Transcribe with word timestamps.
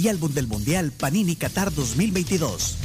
y 0.00 0.08
Álbum 0.08 0.32
del 0.32 0.46
Mundial 0.46 0.92
Panini 0.92 1.36
Qatar 1.36 1.72
2022. 1.74 2.78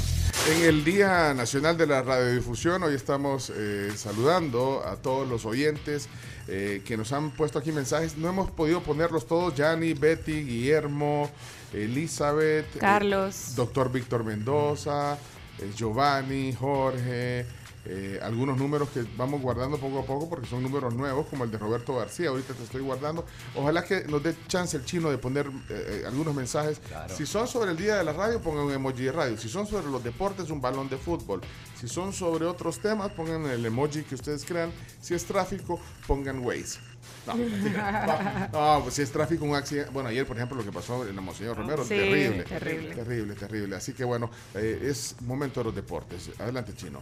En 0.51 0.63
el 0.63 0.83
Día 0.83 1.33
Nacional 1.33 1.77
de 1.77 1.87
la 1.87 2.01
Radiodifusión, 2.01 2.83
hoy 2.83 2.93
estamos 2.93 3.53
eh, 3.55 3.91
saludando 3.95 4.83
a 4.85 4.97
todos 4.97 5.27
los 5.27 5.45
oyentes 5.45 6.09
eh, 6.49 6.81
que 6.85 6.97
nos 6.97 7.13
han 7.13 7.31
puesto 7.31 7.57
aquí 7.57 7.71
mensajes. 7.71 8.17
No 8.17 8.29
hemos 8.29 8.51
podido 8.51 8.83
ponerlos 8.83 9.27
todos. 9.27 9.55
Yanni, 9.55 9.93
Betty, 9.93 10.43
Guillermo, 10.43 11.29
Elizabeth, 11.71 12.75
eh, 12.75 12.79
Carlos. 12.79 13.55
doctor 13.55 13.89
Víctor 13.89 14.25
Mendoza, 14.25 15.17
eh, 15.59 15.71
Giovanni, 15.73 16.53
Jorge. 16.53 17.45
Eh, 17.85 18.19
algunos 18.21 18.57
números 18.57 18.89
que 18.89 19.05
vamos 19.15 19.41
guardando 19.41 19.77
poco 19.77 19.99
a 19.99 20.05
poco 20.05 20.27
porque 20.29 20.47
son 20.47 20.63
números 20.63 20.93
nuevos, 20.93 21.27
como 21.27 21.43
el 21.43 21.51
de 21.51 21.57
Roberto 21.57 21.95
García. 21.95 22.29
Ahorita 22.29 22.53
te 22.53 22.63
estoy 22.63 22.81
guardando. 22.81 23.25
Ojalá 23.55 23.83
que 23.83 24.05
nos 24.05 24.23
dé 24.23 24.35
chance 24.47 24.75
el 24.75 24.85
chino 24.85 25.09
de 25.11 25.17
poner 25.17 25.47
eh, 25.69 26.01
eh, 26.01 26.03
algunos 26.07 26.33
mensajes. 26.33 26.81
Si 27.15 27.25
son 27.25 27.47
sobre 27.47 27.71
el 27.71 27.77
día 27.77 27.95
de 27.95 28.03
la 28.03 28.13
radio, 28.13 28.41
pongan 28.41 28.65
un 28.65 28.71
emoji 28.71 29.03
de 29.03 29.11
radio. 29.11 29.37
Si 29.37 29.49
son 29.49 29.67
sobre 29.67 29.87
los 29.87 30.03
deportes, 30.03 30.49
un 30.49 30.61
balón 30.61 30.89
de 30.89 30.97
fútbol. 30.97 31.41
Si 31.79 31.87
son 31.87 32.13
sobre 32.13 32.45
otros 32.45 32.79
temas, 32.79 33.11
pongan 33.11 33.45
el 33.45 33.65
emoji 33.65 34.03
que 34.03 34.15
ustedes 34.15 34.45
crean. 34.45 34.71
Si 35.01 35.13
es 35.13 35.25
tráfico, 35.25 35.79
pongan 36.07 36.39
Waze. 36.39 36.79
No, 37.27 38.81
pues 38.83 38.95
si 38.95 39.01
es 39.01 39.11
tráfico, 39.11 39.45
un 39.45 39.55
accidente. 39.55 39.91
Bueno, 39.91 40.09
ayer, 40.09 40.25
por 40.25 40.37
ejemplo, 40.37 40.57
lo 40.57 40.63
que 40.63 40.71
pasó 40.71 41.07
en 41.07 41.15
la 41.15 41.21
Monseñor 41.21 41.57
Romero, 41.57 41.83
Sí, 41.83 41.89
terrible, 41.89 42.43
terrible. 42.43 42.95
Terrible, 42.95 43.35
terrible. 43.35 43.75
Así 43.75 43.93
que 43.93 44.03
bueno, 44.03 44.29
eh, 44.53 44.87
es 44.89 45.15
momento 45.21 45.59
de 45.59 45.65
los 45.65 45.75
deportes. 45.75 46.29
Adelante, 46.39 46.73
chino. 46.75 46.99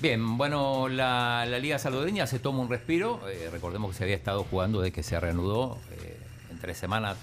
Bien, 0.00 0.38
bueno, 0.38 0.88
la, 0.88 1.44
la 1.48 1.58
Liga 1.58 1.78
Salvadoreña 1.78 2.26
se 2.28 2.38
toma 2.38 2.60
un 2.60 2.68
respiro. 2.68 3.20
Eh, 3.28 3.48
recordemos 3.50 3.90
que 3.90 3.96
se 3.98 4.04
había 4.04 4.14
estado 4.16 4.44
jugando 4.44 4.80
desde 4.80 4.92
que 4.92 5.02
se 5.02 5.18
reanudó 5.18 5.76
eh, 5.90 6.16
entre 6.52 6.74
semana 6.74 7.16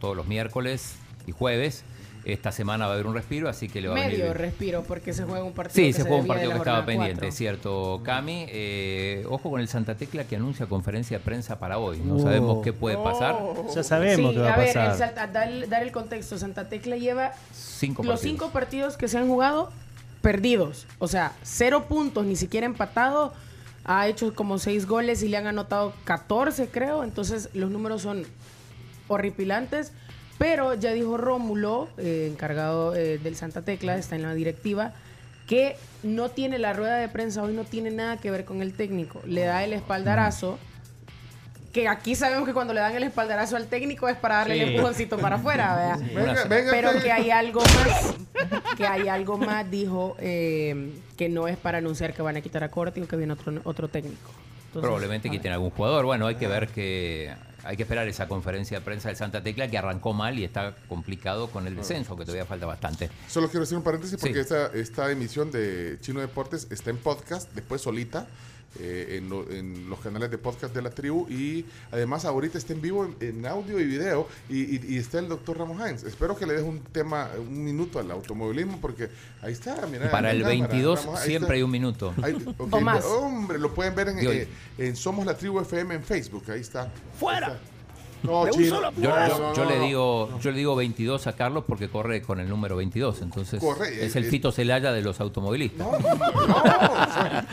todos 0.00 0.16
los 0.16 0.26
miércoles 0.26 0.96
y 1.26 1.32
jueves. 1.32 1.84
Esta 2.24 2.52
semana 2.52 2.86
va 2.86 2.92
a 2.92 2.94
haber 2.94 3.06
un 3.06 3.14
respiro, 3.14 3.50
así 3.50 3.68
que 3.68 3.82
le 3.82 3.88
va 3.88 3.94
a 3.94 3.98
Medio 3.98 4.20
venir. 4.24 4.36
respiro 4.38 4.82
porque 4.82 5.12
se 5.12 5.24
juega 5.24 5.44
un 5.44 5.52
partido. 5.52 5.74
Sí, 5.84 5.92
que 5.92 5.92
se 5.92 6.02
juega 6.04 6.16
un 6.22 6.26
partido 6.26 6.52
que 6.52 6.56
estaba 6.56 6.84
pendiente, 6.86 7.28
es 7.28 7.34
cierto, 7.36 8.00
Cami. 8.02 8.46
Eh, 8.48 9.26
ojo 9.28 9.50
con 9.50 9.60
el 9.60 9.68
Santa 9.68 9.94
Tecla 9.94 10.24
que 10.24 10.36
anuncia 10.36 10.64
conferencia 10.66 11.18
de 11.18 11.24
prensa 11.24 11.58
para 11.58 11.76
hoy. 11.78 11.98
No 12.02 12.16
Oh. 12.16 12.20
sabemos 12.20 12.64
qué 12.64 12.72
puede 12.72 12.96
pasar. 12.96 13.36
Ya 13.74 13.82
sabemos 13.84 14.30
Sí, 14.30 14.36
qué 14.36 14.40
va 14.42 14.50
a 14.50 14.54
a 14.54 14.56
ver, 14.56 14.66
pasar. 14.68 14.90
el 14.92 14.98
Salta- 14.98 15.26
dar, 15.26 15.48
el- 15.48 15.68
dar 15.68 15.82
el 15.82 15.92
contexto. 15.92 16.38
Santa 16.38 16.66
Tecla 16.68 16.96
lleva 16.96 17.32
Cinco 17.52 18.02
los 18.02 18.14
partidos. 18.14 18.20
cinco 18.38 18.50
partidos 18.52 18.96
que 18.96 19.06
se 19.06 19.18
han 19.18 19.28
jugado 19.28 19.70
perdidos. 20.24 20.86
O 20.98 21.06
sea, 21.06 21.32
cero 21.42 21.84
puntos, 21.86 22.24
ni 22.24 22.34
siquiera 22.34 22.64
empatado. 22.64 23.34
Ha 23.84 24.08
hecho 24.08 24.34
como 24.34 24.58
seis 24.58 24.86
goles 24.86 25.22
y 25.22 25.28
le 25.28 25.36
han 25.36 25.46
anotado 25.46 25.92
14, 26.04 26.68
creo. 26.68 27.04
Entonces, 27.04 27.50
los 27.52 27.70
números 27.70 28.00
son 28.00 28.24
horripilantes. 29.06 29.92
Pero 30.38 30.72
ya 30.72 30.92
dijo 30.92 31.18
Rómulo, 31.18 31.88
eh, 31.98 32.28
encargado 32.32 32.96
eh, 32.96 33.18
del 33.18 33.36
Santa 33.36 33.62
Tecla, 33.62 33.96
está 33.96 34.16
en 34.16 34.22
la 34.22 34.34
directiva, 34.34 34.94
que 35.46 35.76
no 36.02 36.30
tiene 36.30 36.58
la 36.58 36.72
rueda 36.72 36.96
de 36.96 37.08
prensa 37.08 37.42
hoy, 37.42 37.52
no 37.52 37.64
tiene 37.64 37.90
nada 37.90 38.16
que 38.16 38.30
ver 38.30 38.46
con 38.46 38.62
el 38.62 38.72
técnico. 38.72 39.20
Le 39.26 39.44
da 39.44 39.62
el 39.62 39.74
espaldarazo. 39.74 40.58
Que 41.74 41.88
aquí 41.88 42.14
sabemos 42.14 42.46
que 42.46 42.54
cuando 42.54 42.72
le 42.72 42.78
dan 42.78 42.94
el 42.94 43.02
espaldarazo 43.02 43.56
al 43.56 43.66
técnico 43.66 44.08
es 44.08 44.16
para 44.16 44.36
darle 44.36 44.62
el 44.62 44.68
empujoncito 44.68 45.18
para 45.18 45.36
afuera, 45.36 45.74
¿verdad? 45.74 45.98
Venga, 46.14 46.44
venga, 46.44 46.70
Pero 46.70 47.02
que 47.02 47.10
hay 47.10 47.30
algo 47.30 47.62
más, 47.62 48.14
que 48.76 48.86
hay 48.86 49.08
algo 49.08 49.38
más, 49.38 49.68
dijo, 49.68 50.14
eh, 50.20 50.92
que 51.16 51.28
no 51.28 51.48
es 51.48 51.56
para 51.56 51.78
anunciar 51.78 52.14
que 52.14 52.22
van 52.22 52.36
a 52.36 52.40
quitar 52.40 52.62
a 52.62 52.70
Corti 52.70 53.00
o 53.00 53.08
que 53.08 53.16
viene 53.16 53.32
otro, 53.32 53.60
otro 53.64 53.88
técnico. 53.88 54.30
Entonces, 54.66 54.82
Probablemente 54.82 55.28
quiten 55.28 55.50
algún 55.50 55.70
jugador. 55.70 56.04
Bueno, 56.04 56.28
hay 56.28 56.36
que 56.36 56.46
ver 56.46 56.68
que 56.68 57.34
hay 57.64 57.76
que 57.76 57.82
esperar 57.84 58.06
esa 58.08 58.28
conferencia 58.28 58.78
de 58.78 58.84
prensa 58.84 59.08
del 59.08 59.16
Santa 59.16 59.42
Tecla 59.42 59.68
que 59.68 59.78
arrancó 59.78 60.12
mal 60.12 60.38
y 60.38 60.44
está 60.44 60.74
complicado 60.88 61.48
con 61.48 61.66
el 61.66 61.76
descenso, 61.76 62.16
que 62.16 62.24
todavía 62.24 62.44
falta 62.46 62.66
bastante. 62.66 63.10
Solo 63.28 63.48
quiero 63.48 63.64
hacer 63.64 63.78
un 63.78 63.84
paréntesis 63.84 64.18
porque 64.18 64.34
Sí. 64.34 64.40
esta, 64.40 64.66
esta 64.74 65.10
emisión 65.10 65.50
de 65.50 65.98
Chino 66.00 66.20
Deportes 66.20 66.66
está 66.70 66.90
en 66.90 66.98
podcast, 66.98 67.52
después 67.54 67.80
solita. 67.80 68.26
eh, 68.80 69.18
en, 69.18 69.28
lo- 69.28 69.48
en 69.52 69.88
los 69.88 70.00
canales 70.00 70.32
de 70.32 70.36
podcast 70.36 70.74
de 70.74 70.82
la 70.82 70.90
tribu 70.90 71.28
y 71.30 71.64
además 71.92 72.24
ahorita 72.24 72.58
está 72.58 72.72
en 72.72 72.80
vivo 72.82 73.04
en, 73.04 73.14
en 73.20 73.46
audio 73.46 73.78
y 73.78 73.84
video 73.86 74.26
y, 74.48 74.62
y- 74.62 74.94
y 74.96 74.98
está 74.98 75.20
el 75.20 75.28
doctor 75.28 75.58
Ramos 75.58 75.78
Hines. 75.78 76.02
Espero 76.02 76.34
que 76.36 76.44
le 76.44 76.54
deje 76.54 76.64
un 76.64 76.80
tema, 76.80 77.30
un 77.38 77.62
minuto 77.62 78.00
al 78.00 78.10
automovilismo 78.10 78.80
porque 78.80 79.10
ahí 79.42 79.52
está, 79.52 79.86
mira. 79.86 80.10
Para 80.10 80.32
el 80.32 80.40
la 80.40 80.48
cámara, 80.48 80.66
22 80.72 81.04
Ramos, 81.04 81.20
ahí 81.20 81.28
siempre 81.28 81.46
está. 81.46 81.54
hay 81.54 81.62
un 81.62 81.70
minuto. 81.70 82.14
Ahí- 82.20 82.32
ok, 82.58 82.72
O 82.72 82.80
más. 82.80 83.04
Hombre, 83.04 83.60
lo 83.60 83.72
pueden 83.72 83.94
ver 83.94 84.08
en, 84.08 84.18
eh, 84.18 84.48
en 84.78 84.96
Somos 84.96 85.24
la 85.24 85.36
Tribu 85.36 85.60
FM 85.60 85.94
en 85.94 86.02
Facebook. 86.02 86.42
Ahí 86.50 86.60
está. 86.62 86.90
¡Fuera! 87.20 87.53
No, 88.24 88.48
chino. 88.50 88.90
Yo, 88.96 89.10
yo- 89.28 89.54
yo 89.54 89.64
le 89.64 89.78
digo, 89.80 90.38
yo 90.40 90.50
le 90.50 90.56
digo 90.58 90.74
22 90.76 91.26
a 91.26 91.34
Carlos 91.36 91.64
porque 91.66 91.88
corre 91.88 92.22
con 92.22 92.40
el 92.40 92.48
número 92.48 92.74
22, 92.76 93.22
entonces 93.22 93.60
Corre, 93.60 94.04
es 94.04 94.16
el 94.16 94.24
eh. 94.24 94.28
Fito 94.28 94.50
Celaya 94.50 94.92
de 94.92 95.02
los 95.02 95.20
automovilistas. 95.20 95.86
No, 95.86 95.92
no, 95.98 96.08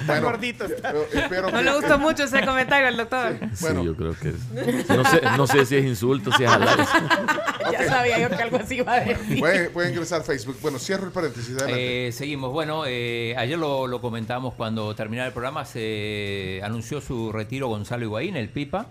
bueno, 0.08 0.22
gordito 0.22 0.66
No 0.68 1.48
que- 1.52 1.64
le 1.64 1.76
gustó 1.76 2.00
mucho 2.00 2.24
ese 2.24 2.44
comentario 2.46 2.88
al 2.88 2.98
doctor. 2.98 3.38
Bueno. 3.59 3.82
Sí, 3.82 3.86
yo 3.86 3.96
creo 3.96 4.16
que 4.20 4.30
es. 4.30 4.88
No 4.90 5.06
sé, 5.06 5.22
no 5.38 5.48
sé 5.48 5.66
si 5.66 5.76
es 5.78 5.86
insulto, 5.86 6.32
si 6.38 6.44
es 6.44 6.50
halago. 6.50 6.84
Ya 7.72 7.88
sabía 7.88 8.20
yo 8.20 8.30
que 8.30 8.36
algo 8.44 8.58
así 8.58 8.76
iba 8.78 8.94
a 8.94 9.00
decir. 9.02 9.40
Pueden, 9.40 9.72
pueden 9.72 9.92
ingresar 9.94 10.22
a 10.22 10.24
Facebook. 10.24 10.58
Bueno, 10.62 10.78
cierro 10.80 11.06
el 11.06 11.12
paréntesis. 11.12 11.56
Eh, 11.68 12.09
seguimos. 12.14 12.52
Bueno, 12.52 12.84
eh, 12.86 13.34
ayer 13.38 13.58
lo, 13.58 13.88
lo 13.88 14.02
comentamos 14.02 14.53
cuando 14.56 14.94
terminara 14.96 15.28
el 15.28 15.34
programa. 15.34 15.64
Se 15.64 16.59
anunció 16.64 17.00
su 17.02 17.32
retiro 17.32 17.68
Gonzalo 17.70 18.03
Higuaín, 18.03 18.36
el 18.36 18.50
Pipa. 18.50 18.88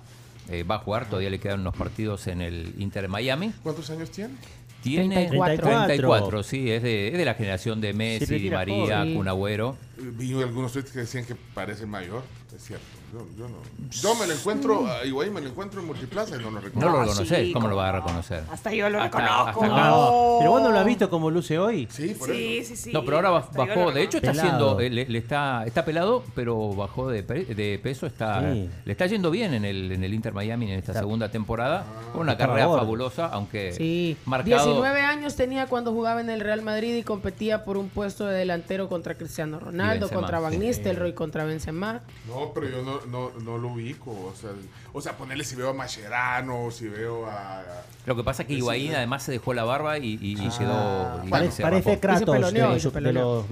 Eh, 0.51 0.65
va 0.65 0.77
a 0.77 0.79
jugar, 0.79 1.07
todavía 1.07 1.31
le 1.31 1.39
quedan 1.39 1.61
unos 1.61 1.77
partidos 1.77 2.27
en 2.27 2.41
el 2.41 2.75
Inter 2.79 3.09
Miami. 3.09 3.53
¿Cuántos 3.63 3.89
años 3.91 4.11
tiene? 4.11 4.35
Tiene 4.83 5.29
34. 5.29 5.69
34, 5.69 6.43
sí, 6.43 6.71
es 6.71 6.83
de, 6.83 7.09
es 7.09 7.19
de 7.19 7.25
la 7.25 7.35
generación 7.35 7.81
de 7.81 7.93
Messi, 7.93 8.39
Di 8.39 8.51
María. 8.51 9.05
Kun 9.15 9.29
Agüero. 9.29 9.77
Eh, 9.99 10.11
Vi 10.15 10.33
algunos 10.43 10.73
tweets 10.73 10.91
que 10.91 11.01
decían 11.01 11.25
que 11.25 11.37
parece 11.55 11.87
mayor. 11.87 12.23
Es 12.55 12.63
cierto. 12.65 12.85
Yo, 13.13 13.27
yo 13.39 13.49
no. 13.49 13.57
Yo 13.91 14.15
me 14.17 14.27
lo 14.27 14.33
encuentro, 14.35 14.87
a 14.87 15.05
Higuaín 15.05 15.33
me 15.35 15.41
lo 15.41 15.49
encuentro 15.49 15.81
en 15.81 15.87
Multiplaza 15.87 16.37
y 16.37 16.39
no 16.43 16.51
lo 16.51 16.61
recuerdo. 16.61 16.89
No 16.89 16.93
lo 16.97 17.01
Ah, 17.03 17.05
reconoces, 17.07 17.47
sí, 17.47 17.53
¿cómo 17.53 17.69
lo 17.69 17.77
vas 17.77 17.89
a 17.89 17.93
no. 17.93 17.99
reconocer? 17.99 18.43
Hasta 18.51 18.73
yo 18.73 18.89
lo 18.91 19.01
Hasta- 19.01 19.19
reconozco. 19.19 19.63
hasta 19.63 19.67
acá. 19.77 19.89
No, 19.91 20.37
pero 20.39 20.51
vos 20.51 20.63
no 20.63 20.71
lo 20.71 20.79
has 20.79 20.85
visto 20.87 21.11
como 21.11 21.31
luce 21.31 21.59
hoy. 21.59 21.89
Sí, 21.91 22.15
por 22.19 22.29
Sí, 22.31 22.59
eso. 22.59 22.69
sí, 22.71 22.77
sí. 22.77 22.93
No, 22.93 23.05
pero 23.05 23.17
ahora 23.19 23.37
Hasta 23.39 23.53
yo 23.53 23.67
bajó, 23.75 23.93
de 23.93 24.03
hecho 24.03 24.17
está 24.19 24.31
Pelado. 24.33 24.49
haciendo, 24.49 24.81
eh, 24.81 24.91
le, 24.91 25.07
le 25.07 25.19
está, 25.19 25.65
está 25.67 25.85
pelado, 25.85 26.25
pero 26.35 26.73
bajó 26.75 27.09
de, 27.09 27.23
pe- 27.23 27.45
de 27.47 27.79
peso, 27.83 28.07
está, 28.07 28.41
Sí. 28.53 28.69
le 28.85 28.93
está 28.93 29.07
yendo 29.07 29.31
bien 29.31 29.55
en 29.55 29.65
el, 29.65 29.93
en 29.93 30.05
el 30.05 30.15
Inter 30.15 30.33
Miami 30.33 30.71
en 30.73 30.79
esta 30.79 30.93
Está- 30.93 31.01
segunda 31.01 31.31
temporada, 31.31 31.85
con 32.13 32.23
una 32.23 32.33
Está 32.33 32.47
carrera 32.47 32.69
fabulosa, 32.69 33.27
aunque 33.27 33.73
Sí, 33.73 34.17
marcado 34.25 34.65
19 34.67 35.01
años 35.01 35.37
tenía 35.37 35.67
cuando 35.67 35.93
jugaba 35.93 36.21
en 36.21 36.31
el 36.31 36.41
Real 36.41 36.63
Madrid 36.63 36.95
y 36.97 37.03
competía 37.03 37.65
por 37.65 37.77
un 37.77 37.89
puesto 37.89 38.27
de 38.27 38.37
delantero 38.39 38.89
contra 38.89 39.15
Cristiano 39.17 39.59
Ronaldo, 39.59 40.07
Benzema, 40.07 40.21
contra 40.21 40.41
Van 40.41 40.53
sí. 40.53 40.59
Nistelrooy, 40.59 41.13
contra 41.13 41.45
Benzema. 41.45 42.01
No, 42.29 42.40
pero 42.55 42.69
yo 42.69 42.83
no, 42.83 43.01
no, 43.07 43.31
no 43.41 43.59
lo 43.59 43.69
ubico. 43.69 44.11
O 44.11 44.35
sea, 44.35 44.51
o 44.93 45.01
sea, 45.01 45.17
ponerle 45.17 45.45
si 45.45 45.55
veo 45.57 45.71
a 45.71 45.75
Mascherano, 45.75 46.71
si 46.71 46.89
veo 46.89 47.27
a. 47.27 47.63
Lo 48.07 48.17
que 48.17 48.25
pasa 48.25 48.43
es 48.43 48.49
que 48.49 48.55
Higuaín 48.55 48.95
además 48.95 49.23
se 49.23 49.33
dejó 49.33 49.53
la 49.55 49.65
barba 49.65 49.99
y, 49.99 50.19
y- 50.21 50.33
y 50.43 50.49
Ah. 50.49 50.59
quedó... 50.59 51.25
y 51.27 51.29
parece 51.29 51.63
rapó. 51.63 52.01
Kratos 52.01 52.53
de, 52.53 52.81
se 52.81 52.91
de 53.01 53.13
los 53.13 53.47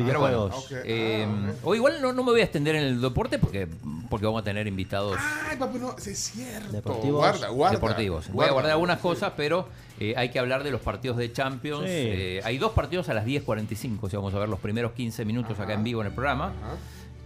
ok. 0.65 0.71
Eh, 0.85 1.27
Ah, 1.29 1.53
o 1.63 1.75
igual 1.75 2.01
no, 2.01 2.13
no 2.13 2.25
me 2.25 2.33
voy 2.33 2.41
a 2.41 2.45
extender 2.45 2.75
en 2.77 2.83
el 2.85 3.01
deporte 3.01 3.39
porque, 3.39 3.69
porque 4.09 4.25
vamos 4.27 4.41
a 4.41 4.45
tener 4.45 4.67
invitados 4.67 5.17
Ay, 5.49 5.57
papi, 5.59 5.79
no, 5.79 5.95
es 5.97 6.19
cierto. 6.19 6.73
Deportivos. 6.73 7.19
Guarda, 7.19 7.49
guarda. 7.49 7.75
deportivos. 7.77 8.27
Voy 8.29 8.33
a 8.33 8.35
guarda. 8.35 8.53
guardar 8.53 8.73
algunas 8.73 8.99
cosas, 9.01 9.33
pero 9.37 9.69
eh, 10.01 10.15
hay 10.17 10.31
que 10.31 10.39
hablar 10.39 10.65
de 10.65 10.71
los 10.71 10.81
partidos 10.81 11.17
de 11.19 11.31
Champions. 11.33 11.83
Sí. 11.85 11.91
Eh, 11.91 12.41
hay 12.45 12.57
dos 12.59 12.73
partidos 12.73 13.09
a 13.11 13.15
las 13.15 13.27
10.45, 13.27 13.99
o 14.03 14.09
sea, 14.09 14.19
vamos 14.19 14.35
a 14.35 14.39
ver 14.39 14.49
los 14.49 14.61
primeros 14.61 14.93
15 14.93 15.25
minutos 15.25 15.59
acá 15.61 15.75
en 15.75 15.85
vivo 15.85 16.01
en 16.01 16.07
el 16.09 16.13
programa, 16.15 16.47
Ajá. 16.47 16.75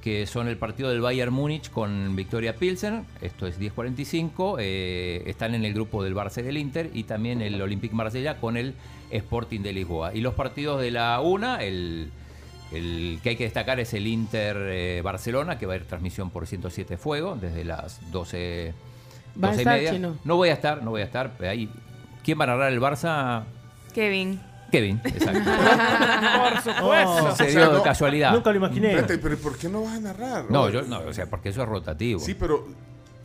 Que 0.02 0.26
son 0.26 0.48
el 0.48 0.58
partido 0.58 0.90
del 0.90 1.00
Bayern 1.00 1.32
Múnich 1.32 1.70
con 1.70 2.14
Victoria 2.16 2.56
Pilsen, 2.56 3.06
esto 3.20 3.46
es 3.46 3.58
10.45, 3.58 4.56
eh, 4.60 5.22
están 5.26 5.54
en 5.54 5.64
el 5.64 5.72
grupo 5.72 6.02
del 6.02 6.14
Barça 6.14 6.40
y 6.40 6.42
del 6.42 6.58
Inter, 6.58 6.90
y 6.92 7.04
también 7.04 7.40
el 7.40 7.60
Olympique 7.62 7.94
Marsella 7.94 8.38
con 8.38 8.56
el 8.56 8.74
Sporting 9.10 9.60
de 9.60 9.72
Lisboa. 9.72 10.14
Y 10.14 10.20
los 10.20 10.34
partidos 10.34 10.80
de 10.80 10.90
la 10.90 11.20
una, 11.20 11.62
el... 11.62 12.10
El 12.72 13.20
que 13.22 13.28
hay 13.28 13.36
que 13.36 13.44
destacar 13.44 13.80
es 13.80 13.92
el 13.92 14.06
Inter 14.06 14.56
eh, 14.58 15.02
Barcelona, 15.04 15.58
que 15.58 15.66
va 15.66 15.74
a 15.74 15.76
ir 15.76 15.84
transmisión 15.84 16.30
por 16.30 16.46
107 16.46 16.96
Fuego 16.96 17.36
desde 17.38 17.66
las 17.66 18.00
12, 18.10 18.72
Va 19.36 19.48
a 19.48 19.50
12 19.50 19.62
y 19.62 19.64
media. 19.66 19.90
Chino. 19.92 20.16
No 20.24 20.36
voy 20.36 20.48
a 20.48 20.54
estar, 20.54 20.82
no 20.82 20.90
voy 20.90 21.02
a 21.02 21.04
estar. 21.04 21.32
Ahí, 21.40 21.68
¿Quién 22.24 22.40
va 22.40 22.44
a 22.44 22.46
narrar 22.46 22.72
el 22.72 22.80
Barça? 22.80 23.44
Kevin. 23.92 24.40
Kevin, 24.72 25.00
exacto. 25.04 25.50
Por 26.64 26.74
supuesto. 26.74 27.36
Se 27.36 27.44
O 27.44 27.46
dio 27.50 27.70
de 27.70 27.76
no- 27.78 27.82
casualidad. 27.82 28.32
Nunca 28.32 28.50
lo 28.50 28.56
imaginé. 28.56 28.88
Espérate, 28.88 29.18
pero 29.18 29.36
¿por 29.38 29.56
qué 29.56 29.68
no 29.68 29.82
vas 29.84 29.96
a 29.96 30.00
narrar? 30.00 30.46
No, 30.50 30.68
yo 30.70 30.82
no, 30.82 30.98
o 31.00 31.12
sea, 31.12 31.26
porque 31.26 31.50
eso 31.50 31.62
es 31.62 31.68
rotativo. 31.68 32.18
Sí, 32.18 32.34
pero 32.34 32.66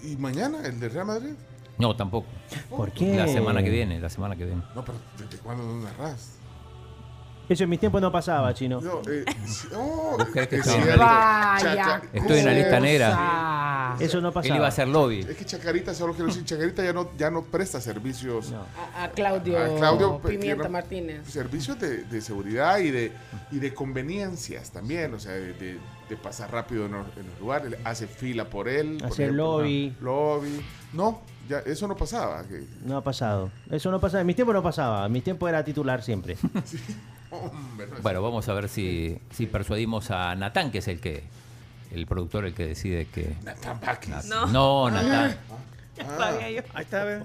¿y 0.04 0.16
mañana 0.18 0.60
el 0.66 0.80
de 0.80 0.90
Real 0.90 1.06
Madrid? 1.08 1.32
No, 1.78 1.96
tampoco. 1.96 2.28
¿Por 2.70 2.92
qué? 2.92 3.16
La 3.16 3.28
semana 3.28 3.64
que 3.64 3.70
viene, 3.70 4.00
la 4.00 4.10
semana 4.10 4.36
que 4.36 4.46
viene. 4.46 4.62
No, 4.76 4.84
pero 4.84 4.98
¿desde 5.18 5.38
cuándo 5.42 5.64
no 5.64 5.82
narras? 5.82 6.34
Eso 7.50 7.64
en 7.64 7.70
mis 7.70 7.80
tiempos 7.80 8.02
no 8.02 8.12
pasaba, 8.12 8.54
chino. 8.54 8.82
No, 8.82 9.00
eh, 9.10 9.24
oh, 9.74 10.16
¿Vos 10.18 10.28
crees 10.34 10.50
que 10.50 10.56
es 10.58 10.66
estoy 10.68 10.80
en 10.80 10.84
cierto. 10.84 11.02
Vaya 11.02 12.02
Estoy 12.12 12.40
en 12.40 12.46
la 12.46 12.52
lista 12.54 12.80
negra. 12.82 13.08
Eso 14.00 14.20
no 14.22 14.28
Él 14.30 14.34
pasaba. 14.34 14.56
iba 14.56 14.66
a 14.66 14.70
hacer 14.70 14.88
lobby. 14.88 15.20
Es 15.20 15.36
que 15.38 15.46
Chacarita, 15.46 15.94
solo 15.94 16.14
quiero 16.14 16.28
decir, 16.28 16.44
Chacarita 16.46 16.84
ya 16.84 16.94
no, 16.94 17.10
ya 17.18 17.30
no 17.32 17.44
presta 17.44 17.80
servicios. 17.82 18.52
No. 18.52 18.66
A, 18.96 19.04
a 19.06 19.12
Claudio, 19.12 19.58
A 19.60 19.78
Claudio 19.78 20.20
pues, 20.22 20.36
Pimienta 20.38 20.70
Martínez. 20.70 21.28
Servicios 21.28 21.80
de, 21.80 22.04
de 22.04 22.22
seguridad 22.22 22.80
y 22.80 22.92
de, 22.92 23.12
y 23.52 23.60
de 23.60 23.74
conveniencias 23.74 24.72
también, 24.72 25.14
o 25.14 25.20
sea, 25.20 25.32
de, 25.34 25.54
de- 25.54 25.78
de 26.08 26.16
pasar 26.16 26.50
rápido 26.54 26.86
en 26.86 26.94
los, 26.94 27.06
en 27.18 27.28
los 27.28 27.38
lugares, 27.38 27.74
hace 27.84 28.08
fila 28.08 28.46
por 28.50 28.70
él. 28.70 28.96
por 29.00 29.08
Hacer 29.12 29.26
ejemplo, 29.26 29.58
lobby. 29.60 29.94
ah, 29.94 30.04
Lobby. 30.04 30.62
No, 30.94 31.20
ya, 31.50 31.60
eso 31.60 31.86
no 31.86 31.98
pasaba. 31.98 32.46
No 32.86 32.96
ha 32.96 33.04
pasado. 33.04 33.52
Eso 33.70 33.92
no 33.92 34.00
pasaba. 34.00 34.22
En 34.22 34.28
mis 34.28 34.38
tiempos 34.38 34.56
no 34.56 34.64
pasaba. 34.64 35.06
En 35.06 35.12
mis 35.12 35.22
tiempos 35.26 35.50
era 35.50 35.66
titular 35.66 36.02
siempre. 36.02 36.38
hombre, 37.32 37.88
no 37.88 37.98
Bueno, 38.02 38.22
vamos 38.22 38.48
a 38.48 38.54
ver 38.54 38.70
si, 38.70 39.18
si 39.32 39.48
persuadimos 39.48 40.10
a 40.12 40.34
Natán, 40.36 40.72
que 40.72 40.78
es 40.78 40.88
el 40.88 41.02
que 41.02 41.24
el 41.92 42.06
productor 42.08 42.46
el 42.46 42.54
que 42.54 42.68
decide 42.68 43.06
que. 43.08 43.36
Nathan 43.44 43.80
Bakis. 43.80 44.26
No. 44.26 44.46
No, 44.48 44.90
Natán. 44.92 45.38
Sabía 46.18 46.50
yo. 46.52 46.62
Ahí 46.74 46.84
está, 46.84 47.04
ve. 47.04 47.22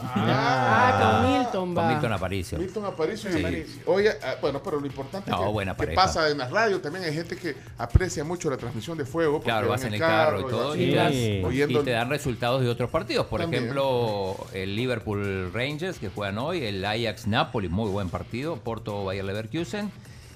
Ah, 0.00 1.20
con 1.22 1.32
Milton 1.42 1.76
va. 1.76 1.82
Con 1.82 1.92
Milton 1.92 2.12
Aparicio. 2.12 2.58
Milton 2.58 2.84
Aparicio. 2.84 3.32
Sí. 3.32 3.40
y- 3.40 3.66
Oye, 3.86 4.12
ah, 4.22 4.36
bueno, 4.40 4.62
pero 4.62 4.78
lo 4.78 4.86
importante 4.86 5.28
No, 5.28 5.38
es 5.38 5.42
que, 5.46 5.52
buena 5.52 5.72
que 5.74 5.78
pareja. 5.78 6.00
pasa 6.02 6.28
en 6.30 6.38
la 6.38 6.48
radio. 6.48 6.80
También 6.80 7.04
hay 7.04 7.12
gente 7.12 7.36
que 7.36 7.56
aprecia 7.78 8.22
mucho 8.22 8.48
la 8.48 8.56
transmisión 8.56 8.96
de 8.96 9.04
fuego. 9.04 9.34
porque 9.34 9.46
Claro, 9.46 9.66
va 9.66 9.72
vas 9.74 9.84
en 9.84 9.94
el 9.94 10.00
carro 10.00 10.40
y 10.40 10.44
todo 10.44 10.68
vas 10.68 10.76
y, 10.78 10.84
Sí. 10.86 10.92
das- 10.94 11.44
oyendo 11.44 11.80
y 11.80 11.84
te 11.84 11.90
dan 11.90 12.08
resultados 12.10 12.60
de 12.62 12.68
otros 12.68 12.90
partidos. 12.90 13.26
Por 13.26 13.40
También. 13.40 13.64
ejemplo, 13.64 14.36
el 14.52 14.76
Liverpool 14.76 15.50
Rangers 15.52 15.98
que 15.98 16.10
juegan 16.10 16.38
hoy, 16.38 16.62
el 16.64 16.84
Ajax 16.84 17.26
Napoli, 17.26 17.68
muy 17.68 17.90
buen 17.90 18.08
partido, 18.08 18.56
Porto 18.56 19.04
Bayer 19.04 19.24
Leverkusen 19.24 19.90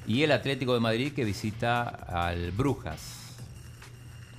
y 0.07 0.23
el 0.23 0.33
Atlético 0.33 0.75
de 0.75 0.81
Madrid 0.81 1.13
que 1.13 1.25
visita 1.25 1.83
al 1.83 2.51
Brujas. 2.53 3.19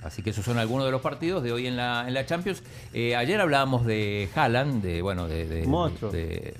Así 0.02 0.22
que 0.22 0.30
esos 0.30 0.44
son 0.44 0.58
algunos 0.58 0.84
de 0.84 0.92
los 0.92 1.00
partidos 1.00 1.42
de 1.42 1.52
hoy 1.52 1.66
en 1.66 1.76
la, 1.76 2.04
en 2.06 2.12
la 2.12 2.26
Champions. 2.26 2.62
Eh, 2.92 3.16
ayer 3.16 3.40
hablábamos 3.40 3.86
de 3.86 4.28
Haaland, 4.34 4.82
de 4.82 5.00
bueno, 5.00 5.26
de, 5.26 5.46
de- 5.46 5.66
Monstruo. 5.66 6.10
de- 6.10 6.54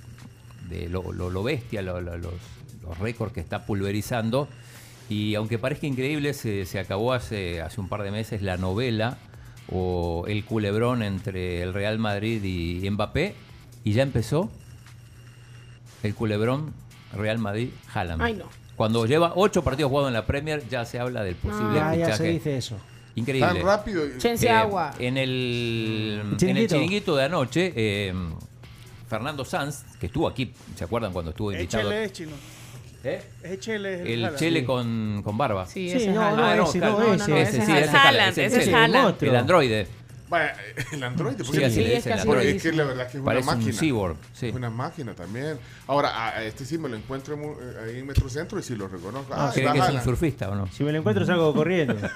de 0.71 0.89
lo, 0.89 1.13
lo- 1.13 1.29
lo 1.29 1.43
bestia, 1.43 1.83
lo- 1.83 2.01
lo- 2.01 2.17
los, 2.17 2.33
los 2.83 2.99
récords 2.99 3.35
que 3.35 3.41
está 3.41 3.67
pulverizando. 3.67 4.49
Y 5.11 5.35
aunque 5.35 5.59
parezca 5.59 5.87
increíble, 5.87 6.33
se, 6.33 6.65
se 6.65 6.79
acabó 6.79 7.13
hace, 7.13 7.61
hace 7.61 7.79
un 7.83 7.89
par 7.91 8.03
de 8.03 8.11
meses 8.11 8.41
la 8.41 8.57
novela 8.57 9.19
o 9.71 10.25
el 10.27 10.47
culebrón 10.47 11.03
entre 11.03 11.63
el 11.63 11.75
Real 11.75 11.99
Madrid 11.99 12.43
y 12.43 12.89
Mbappé. 12.89 13.35
Y 13.85 13.93
ya 13.93 14.03
empezó 14.03 14.51
el 16.03 16.15
culebrón 16.15 16.73
Real 17.15 17.39
Madrid-Haaland. 17.39 18.23
Ay, 18.23 18.35
no. 18.35 18.47
Cuando 18.77 19.07
lleva 19.07 19.33
ocho 19.37 19.63
partidos 19.63 19.91
jugados 19.91 20.09
en 20.09 20.15
la 20.15 20.27
Premier, 20.27 20.63
ya 20.69 20.85
se 20.85 20.99
habla 20.99 21.23
del 21.23 21.37
posible 21.37 21.75
Ya, 21.75 21.95
ya 21.95 22.17
se 22.17 22.25
dice 22.25 22.57
eso. 22.57 22.77
Increíble. 23.17 23.47
tan 23.49 23.63
rápido. 23.63 24.03
Eh, 24.05 24.49
agua. 24.51 24.93
En 24.99 25.17
el, 25.17 26.21
en 26.23 26.31
el 26.33 26.37
Chiringuito. 26.37 26.75
chiringuito 26.75 27.17
de 27.17 27.25
anoche, 27.25 27.73
eh, 27.77 28.13
Fernando 29.09 29.45
Sanz, 29.45 29.85
que 30.01 30.07
estuvo 30.07 30.27
aquí, 30.27 30.53
¿se 30.75 30.83
acuerdan 30.85 31.13
cuando 31.13 31.31
estuvo 31.31 31.53
Es 31.53 31.61
invitado? 31.61 31.93
Es 31.93 32.13
chino. 32.13 32.33
¿Eh? 33.05 33.23
Es 33.43 33.61
Chele. 33.61 33.95
es 33.95 34.01
El 34.09 34.25
Haaland. 34.25 34.39
Chele 34.39 34.65
con, 34.65 35.21
con 35.23 35.37
barba. 35.37 35.67
Sí, 35.67 35.89
ese 35.91 36.09
es 36.09 36.15
no, 36.15 36.23
Haaland. 36.23 36.39
no, 36.39 36.45
Ah, 36.47 36.57
no, 36.57 36.65
ese, 36.65 36.79
claro. 36.79 36.99
no, 36.99 37.07
No, 37.07 37.15
ese. 37.15 37.31
no, 37.31 37.37
Ese 37.37 37.43
ese 37.59 37.67
sí, 37.67 37.73
es 37.73 37.79
ese 37.79 37.97
Haaland, 37.97 38.07
Haaland, 38.07 38.31
ese 38.31 38.45
ese 38.47 38.57
es 38.63 38.69
es 38.69 38.75
Haaland. 38.75 39.05
monstruo. 39.05 39.31
El 39.31 39.37
androide. 39.37 39.87
Vaya, 40.29 40.57
el 40.93 41.03
Android. 41.05 41.37
porque- 41.37 41.53
Sí, 41.53 41.63
así 41.65 41.75
Sí, 41.75 41.81
le 41.81 41.97
es 41.99 42.05
dicen, 42.05 42.19
androide. 42.19 42.57
es 42.57 42.63
que 42.63 42.73
la 42.73 42.85
verdad 42.85 43.11
que 43.11 43.19
es 43.19 43.23
una 43.23 43.41
máquina. 43.41 43.67
un 43.67 43.73
cyborg. 43.73 44.17
Sí. 44.33 44.49
Es 44.49 44.55
una 44.55 44.71
máquina 44.71 45.15
también. 45.15 45.59
Ahora, 45.87 46.09
a, 46.11 46.29
a 46.39 46.45
este 46.45 46.65
sí 46.65 46.79
me 46.79 46.89
lo 46.89 46.97
encuentro 46.97 47.35
eh, 47.37 47.85
ahí 47.85 47.99
en 47.99 48.07
Metrocentro 48.07 48.59
y 48.59 48.63
sí 48.63 48.75
lo 48.75 48.89
reconozco. 48.89 49.35
Ah, 49.35 49.51
¿Cree 49.53 49.67
está 49.67 49.73
que 49.75 49.87
es 49.89 49.95
un 49.95 50.03
surfista 50.05 50.49
o 50.51 50.55
no? 50.55 50.67
Si 50.73 50.83
me 50.83 50.93
lo 50.93 50.99
encuentro 50.99 51.27
salgo 51.27 51.53
corriendo. 51.55 51.97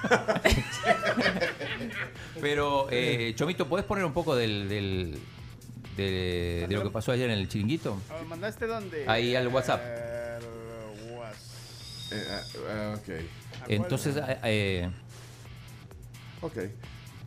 Pero, 2.41 2.87
eh, 2.89 3.33
Chomito, 3.35 3.67
¿puedes 3.67 3.85
poner 3.85 4.05
un 4.05 4.13
poco 4.13 4.35
del, 4.35 4.67
del- 4.69 5.19
de, 5.97 6.65
de 6.69 6.75
lo 6.75 6.83
que 6.83 6.89
pasó 6.89 7.11
ayer 7.11 7.29
en 7.29 7.37
el 7.39 7.49
chiringuito? 7.49 7.99
Ah, 8.09 8.21
¿Mandaste 8.27 8.65
dónde? 8.67 9.03
Ahí 9.07 9.35
al 9.35 9.49
WhatsApp. 9.49 9.81
El 9.83 11.13
WhatsApp. 11.17 12.13
Eh, 12.13 12.23
ah, 12.31 12.41
ah, 12.71 12.95
ok. 12.97 13.09
Entonces, 13.67 14.15
eh, 14.15 14.37
eh, 14.43 14.89
Ok. 16.41 16.57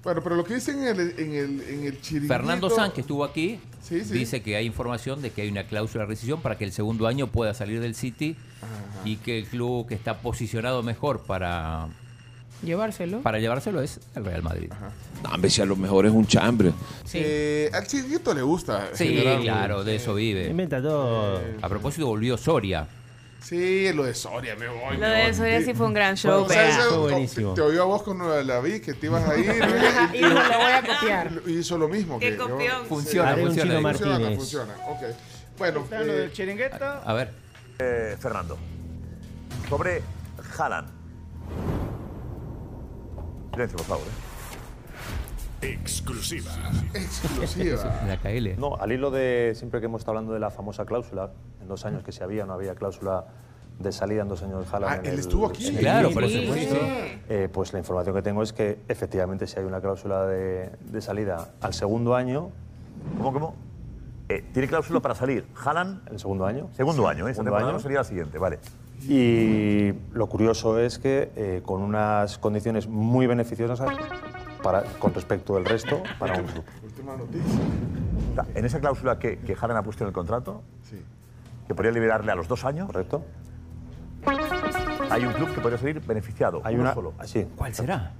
Bueno, 0.02 0.20
pero 0.22 0.34
lo 0.36 0.44
que 0.44 0.54
dicen 0.54 0.80
en 0.82 1.00
el, 1.00 1.14
en 1.18 1.34
el, 1.34 1.60
en 1.62 1.84
el 1.84 2.00
chiringuito... 2.00 2.34
Fernando 2.34 2.68
Sanz, 2.70 2.92
que 2.92 3.02
estuvo 3.02 3.24
aquí, 3.24 3.60
Sí, 3.82 4.04
sí. 4.04 4.12
dice 4.14 4.42
que 4.42 4.56
hay 4.56 4.66
información 4.66 5.22
de 5.22 5.30
que 5.30 5.42
hay 5.42 5.48
una 5.48 5.64
cláusula 5.64 6.04
de 6.04 6.08
rescisión 6.08 6.40
para 6.40 6.58
que 6.58 6.64
el 6.64 6.72
segundo 6.72 7.06
año 7.06 7.28
pueda 7.28 7.54
salir 7.54 7.80
del 7.80 7.94
City 7.94 8.36
y 9.04 9.16
que 9.16 9.38
el 9.38 9.46
club 9.46 9.86
que 9.86 9.94
está 9.94 10.18
posicionado 10.18 10.82
mejor 10.82 11.20
para, 11.20 11.86
Llevárselo. 12.64 13.20
para 13.22 13.38
llevárselo 13.38 13.80
es 13.82 14.00
el 14.14 14.24
Real 14.24 14.42
Madrid. 14.42 14.70
No, 15.22 15.30
hombre, 15.30 15.50
si 15.50 15.62
a 15.62 15.66
lo 15.66 15.76
mejor 15.76 16.06
es 16.06 16.12
un 16.12 16.26
chambre. 16.26 16.72
Sí. 17.04 17.18
Eh, 17.22 17.70
al 17.72 17.86
chiringuito 17.86 18.34
le 18.34 18.42
gusta. 18.42 18.90
Sí, 18.94 19.04
generar- 19.08 19.40
claro, 19.40 19.84
de 19.84 19.96
eso 19.96 20.14
vive. 20.14 20.48
Inventa 20.48 20.80
todo. 20.82 21.40
A 21.60 21.68
propósito, 21.68 22.06
volvió 22.06 22.36
Soria. 22.36 22.86
Sí, 23.42 23.92
lo 23.92 24.04
de 24.04 24.14
Soria, 24.14 24.54
me 24.56 24.68
voy. 24.68 24.94
Lo 24.94 25.00
me 25.00 25.06
de 25.08 25.22
voy. 25.24 25.34
Soria 25.34 25.62
sí 25.62 25.74
fue 25.74 25.86
un 25.86 25.94
gran 25.94 26.16
show, 26.16 26.44
O 26.44 26.48
sea, 26.48 26.62
vea. 26.62 26.70
ese- 26.70 26.88
Fue 26.88 26.98
buenísimo. 26.98 27.54
Te 27.54 27.60
oyó 27.60 27.82
a 27.82 27.86
vos 27.86 28.02
cuando 28.02 28.42
la 28.42 28.60
vi 28.60 28.80
que 28.80 28.94
te 28.94 29.06
ibas 29.06 29.28
a 29.28 29.36
ir. 29.36 29.46
y 30.14 30.20
no 30.20 30.28
lo 30.28 30.58
voy 30.58 30.72
a 30.72 30.82
copiar. 30.82 31.32
Y 31.46 31.58
hizo 31.58 31.76
lo 31.76 31.88
mismo. 31.88 32.18
Qué 32.18 32.30
que 32.30 32.36
yo- 32.38 32.48
copión. 32.48 32.86
Funciona, 32.86 33.34
funciona. 33.36 33.80
Funciona, 33.92 34.30
funciona. 34.36 34.74
Ok. 34.88 35.00
Bueno, 35.58 35.80
Está 35.80 36.00
lo 36.00 36.12
eh, 36.12 36.16
del 36.16 36.32
chiringuito. 36.32 36.84
A 36.84 37.12
ver, 37.14 37.30
Eh, 37.78 38.16
Fernando, 38.20 38.56
sobre 39.68 40.02
Haaland. 40.58 40.88
Silencio, 43.52 43.76
por 43.76 43.86
favor. 43.86 44.04
¿eh? 44.06 44.31
Exclusiva. 45.62 46.50
exclusiva. 46.94 48.00
la 48.06 48.16
KL. 48.18 48.58
No, 48.58 48.76
al 48.76 48.92
hilo 48.92 49.10
de 49.10 49.52
siempre 49.54 49.80
que 49.80 49.86
hemos 49.86 50.00
estado 50.00 50.18
hablando 50.18 50.34
de 50.34 50.40
la 50.40 50.50
famosa 50.50 50.84
cláusula, 50.84 51.30
en 51.60 51.68
dos 51.68 51.84
años 51.84 52.02
que 52.02 52.12
se 52.12 52.24
había, 52.24 52.44
no 52.46 52.52
había 52.54 52.74
cláusula 52.74 53.24
de 53.78 53.90
salida 53.92 54.22
en 54.22 54.28
dos 54.28 54.42
años 54.42 54.64
de 54.68 54.76
Haaland. 54.76 54.92
Ah, 54.92 54.96
en 55.00 55.06
él 55.06 55.12
el- 55.14 55.20
estuvo 55.20 55.46
aquí. 55.46 55.66
el 55.68 55.78
Claro, 55.78 56.10
por 56.10 56.26
Sí, 56.28 56.46
supuesto. 56.46 56.74
sí. 56.74 57.20
Eh, 57.28 57.48
pues 57.52 57.72
la 57.72 57.78
información 57.78 58.14
que 58.14 58.22
tengo 58.22 58.42
es 58.42 58.52
que 58.52 58.78
efectivamente 58.88 59.46
si 59.46 59.58
hay 59.58 59.64
una 59.64 59.80
cláusula 59.80 60.26
de, 60.26 60.70
de 60.90 61.00
salida 61.00 61.52
al 61.60 61.72
segundo 61.74 62.14
año, 62.14 62.50
¿Cómo, 63.16 63.32
cómo? 63.32 63.54
Eh, 64.28 64.44
¿Tiene 64.52 64.68
cláusula 64.68 65.00
para 65.00 65.14
salir? 65.16 65.44
Haaland, 65.64 66.08
el 66.10 66.18
segundo 66.20 66.46
año. 66.46 66.68
segundo 66.76 67.08
año, 67.08 67.26
¿eh? 67.28 67.34
Segundo 67.34 67.56
año. 67.56 67.72
no 67.72 67.80
sería 67.80 67.98
la 67.98 68.04
siguiente, 68.04 68.38
vale. 68.38 68.58
Y 69.08 69.92
lo 70.12 70.28
curioso 70.28 70.78
es 70.78 70.98
que 71.00 71.32
eh, 71.34 71.62
con 71.64 71.82
unas 71.82 72.38
condiciones 72.38 72.86
muy 72.86 73.26
beneficiosas 73.26 73.80
para, 74.62 74.82
con 74.98 75.12
respecto 75.14 75.54
del 75.54 75.64
resto 75.64 76.02
para 76.18 76.38
un 76.40 76.46
club. 76.46 76.64
Última 76.84 77.16
noticia. 77.16 77.60
En 78.54 78.64
esa 78.64 78.80
cláusula 78.80 79.18
que, 79.18 79.38
que 79.38 79.52
ha 79.60 79.82
puesto 79.82 80.04
en 80.04 80.08
el 80.08 80.14
contrato, 80.14 80.62
Sí. 80.88 80.96
que 81.66 81.74
podría 81.74 81.92
liberarle 81.92 82.32
a 82.32 82.34
los 82.34 82.48
dos 82.48 82.64
años, 82.64 82.86
¿Correcto? 82.86 83.24
hay 85.10 85.24
un 85.26 85.32
club 85.32 85.52
que 85.54 85.60
podría 85.60 85.78
salir 85.78 86.00
beneficiado. 86.00 86.60
Hay 86.64 86.74
uno 86.74 86.84
una, 86.84 86.94
solo. 86.94 87.12
sí, 87.24 87.46
¿Cuál 87.56 87.74
será? 87.74 88.12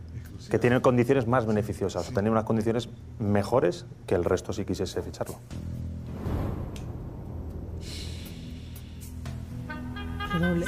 que 0.51 0.59
tiene 0.59 0.81
condiciones 0.83 1.27
más 1.29 1.47
beneficiosas, 1.47 2.09
o 2.09 2.13
tener 2.13 2.31
unas 2.31 2.45
condiciones 2.45 2.89
mejores 3.21 3.87
que 4.07 4.17
el 4.17 4.25
resto 4.25 4.53
si 4.53 4.65
quisiese 4.65 5.01
ficharlo. 5.01 5.37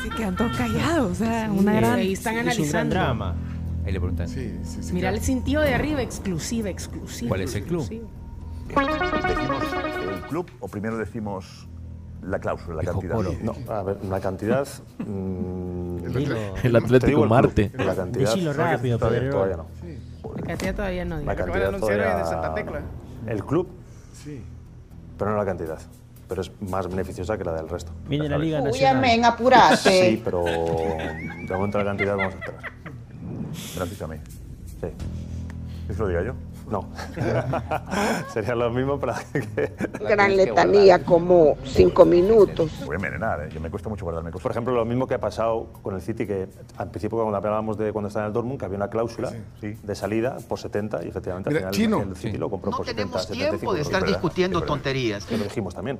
Se 0.02 0.10
quedan 0.10 0.36
todos 0.36 0.56
callados, 0.56 1.12
o 1.12 1.14
sea, 1.14 1.50
una 1.50 1.72
Sí, 1.72 1.78
gran... 1.78 1.92
ahí 1.94 2.12
están 2.12 2.34
Es 2.34 2.38
un 2.38 2.44
gran 2.44 2.86
analizando. 2.86 2.94
drama. 2.94 3.34
Ahí 3.84 3.92
le 3.92 4.00
preguntan. 4.00 4.28
Sí, 4.28 4.58
sí, 4.64 4.82
sí. 4.82 4.92
Mira 4.92 5.04
claro. 5.08 5.16
el 5.16 5.22
sentido 5.22 5.62
de 5.62 5.74
arriba, 5.74 6.02
exclusiva, 6.02 6.70
exclusiva. 6.70 7.28
¿Cuál 7.28 7.40
es 7.42 7.54
el 7.54 7.64
club? 7.64 7.80
exclusiva. 7.80 8.08
¿Decimos 9.28 9.62
el 10.14 10.22
club 10.22 10.50
o 10.60 10.68
primero 10.68 10.96
decimos 10.96 11.68
la 12.22 12.38
cláusula, 12.38 12.76
la 12.76 12.80
Dijo 12.82 13.00
cantidad? 13.00 13.38
No, 13.42 13.54
a 13.72 13.82
ver, 13.82 14.04
la 14.06 14.20
cantidad. 14.20 14.66
mm, 14.98 15.96
El 16.62 16.76
Atlético 16.76 17.20
club, 17.20 17.28
Marte. 17.28 17.70
La 17.76 17.94
cantidad. 17.94 18.34
Rápido, 18.54 18.98
todavía, 18.98 19.20
Pedro. 19.20 19.30
todavía 19.32 19.56
no. 19.56 19.66
La 20.34 20.46
cantidad 20.46 20.74
todavía 20.74 21.04
no. 21.04 21.14
La 21.16 21.20
digo. 21.20 21.34
Cantidad 21.44 21.78
todavía 21.78 22.16
de 22.16 22.24
Santa 22.24 22.62
no. 22.64 23.30
El 23.30 23.44
club, 23.44 23.68
Sí. 24.14 24.42
pero 25.18 25.30
no 25.32 25.36
la 25.36 25.44
cantidad. 25.44 25.78
Pero 26.26 26.40
es 26.40 26.50
más 26.62 26.88
beneficiosa 26.88 27.36
que 27.36 27.44
la 27.44 27.52
del 27.52 27.68
resto. 27.68 27.92
Viene 28.08 28.30
la. 28.30 28.38
Liga 28.38 28.58
Uy, 28.60 28.64
Nacional. 28.64 28.96
amén, 28.96 29.24
apurate. 29.26 29.76
Sí, 29.76 30.22
pero 30.24 30.42
de 30.42 31.46
momento 31.50 31.76
la 31.78 31.84
cantidad 31.84 32.16
vamos 32.16 32.34
a 32.34 32.38
esperar. 32.38 32.73
Gracias 33.76 34.02
a 34.02 34.06
mí. 34.06 34.16
Sí. 34.80 34.88
¿Qué 35.86 35.92
se 35.94 36.00
lo 36.00 36.08
diga 36.08 36.22
yo? 36.22 36.32
No. 36.70 36.88
Sería 38.32 38.54
lo 38.54 38.70
mismo 38.70 38.98
para 38.98 39.16
que... 39.32 39.72
Gran 40.00 40.34
letanía, 40.34 41.04
como 41.04 41.58
cinco 41.64 42.06
minutos. 42.06 42.70
Voy 42.86 42.94
a 42.94 42.96
envenenar, 42.96 43.42
¿eh? 43.42 43.48
Yo 43.52 43.60
me 43.60 43.68
cuesta 43.70 43.90
mucho 43.90 44.04
guardarme 44.06 44.30
cosas. 44.30 44.42
Por 44.44 44.50
ejemplo, 44.52 44.72
lo 44.74 44.84
mismo 44.86 45.06
que 45.06 45.12
ha 45.14 45.20
pasado 45.20 45.66
con 45.82 45.94
el 45.94 46.00
City, 46.00 46.26
que 46.26 46.48
al 46.78 46.88
principio 46.90 47.18
cuando 47.18 47.36
hablábamos 47.36 47.76
de 47.76 47.92
cuando 47.92 48.08
estaba 48.08 48.24
en 48.24 48.28
el 48.28 48.32
Dortmund, 48.32 48.58
que 48.58 48.64
había 48.64 48.78
una 48.78 48.88
cláusula 48.88 49.30
de 49.60 49.94
salida 49.94 50.38
por 50.48 50.58
70 50.58 51.04
y 51.04 51.08
efectivamente 51.08 51.50
Mira, 51.50 51.68
al 51.68 51.74
Chino. 51.74 51.98
final 51.98 52.08
el 52.14 52.16
City 52.16 52.32
Sí. 52.32 52.38
lo 52.38 52.48
compró 52.48 52.70
No 52.70 52.76
por 52.78 52.86
70, 52.86 53.02
tenemos 53.02 53.22
75. 53.26 53.58
tiempo 53.58 53.74
de 53.74 53.80
Es 53.82 53.86
estar 53.86 54.04
discutiendo 54.06 54.62
tonterías. 54.62 55.26
Que 55.26 55.36
lo 55.36 55.44
dijimos 55.44 55.74
también. 55.74 55.98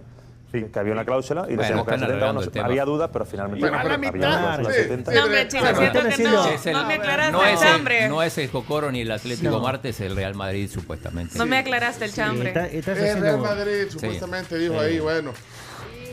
Que 0.62 0.78
había 0.78 0.92
una 0.92 1.04
cláusula 1.04 1.40
y 1.42 1.44
Bueno, 1.56 1.62
decíamos 1.62 1.84
que 1.86 1.94
era 1.94 1.96
están 1.96 2.00
70 2.00 2.04
o 2.04 2.08
no 2.08 2.12
arreglando 2.14 2.40
sé. 2.40 2.46
el 2.46 2.52
tema. 2.52 2.66
Había 2.66 2.84
duda, 2.84 3.10
pero 3.12 3.24
finalmente 3.26 3.60
Bueno, 3.60 3.78
pero 3.82 3.94
había 3.94 4.08
a 4.08 4.10
una 4.10 4.12
mitad. 4.18 4.40
cláusula 4.40 4.70
Sí. 4.70 4.80
70. 4.82 5.12
No, 5.12 5.22
hombre, 5.24 5.48
chicos, 5.48 5.60
Bueno, 5.62 5.78
siento 5.78 5.98
que 6.16 6.22
no. 6.24 6.46
Es 6.46 6.66
el- 6.66 6.72
No 6.74 6.86
me 6.86 6.94
aclaraste 6.94 7.32
no 7.32 7.44
el 7.44 7.54
es 7.54 7.62
el, 7.62 7.68
chambre. 7.68 8.08
no 8.08 8.22
es 8.22 8.38
el 8.38 8.50
Cocoro 8.50 8.92
ni 8.92 9.00
el 9.00 9.10
Atlético 9.10 9.50
No. 9.50 9.60
Martes, 9.60 10.00
el 10.00 10.16
Real 10.16 10.34
Madrid 10.34 10.70
supuestamente. 10.72 11.38
No 11.38 11.46
me 11.46 11.58
aclaraste 11.58 12.04
el 12.04 12.12
chambre. 12.12 12.48
está- 12.48 12.66
El 12.68 12.82
Real 13.20 13.38
Madrid, 13.38 13.84
Sí. 13.88 13.90
supuestamente 13.92 14.58
dijo 14.58 14.74
Sí. 14.74 14.80
ahí, 14.80 15.00
bueno. 15.00 15.32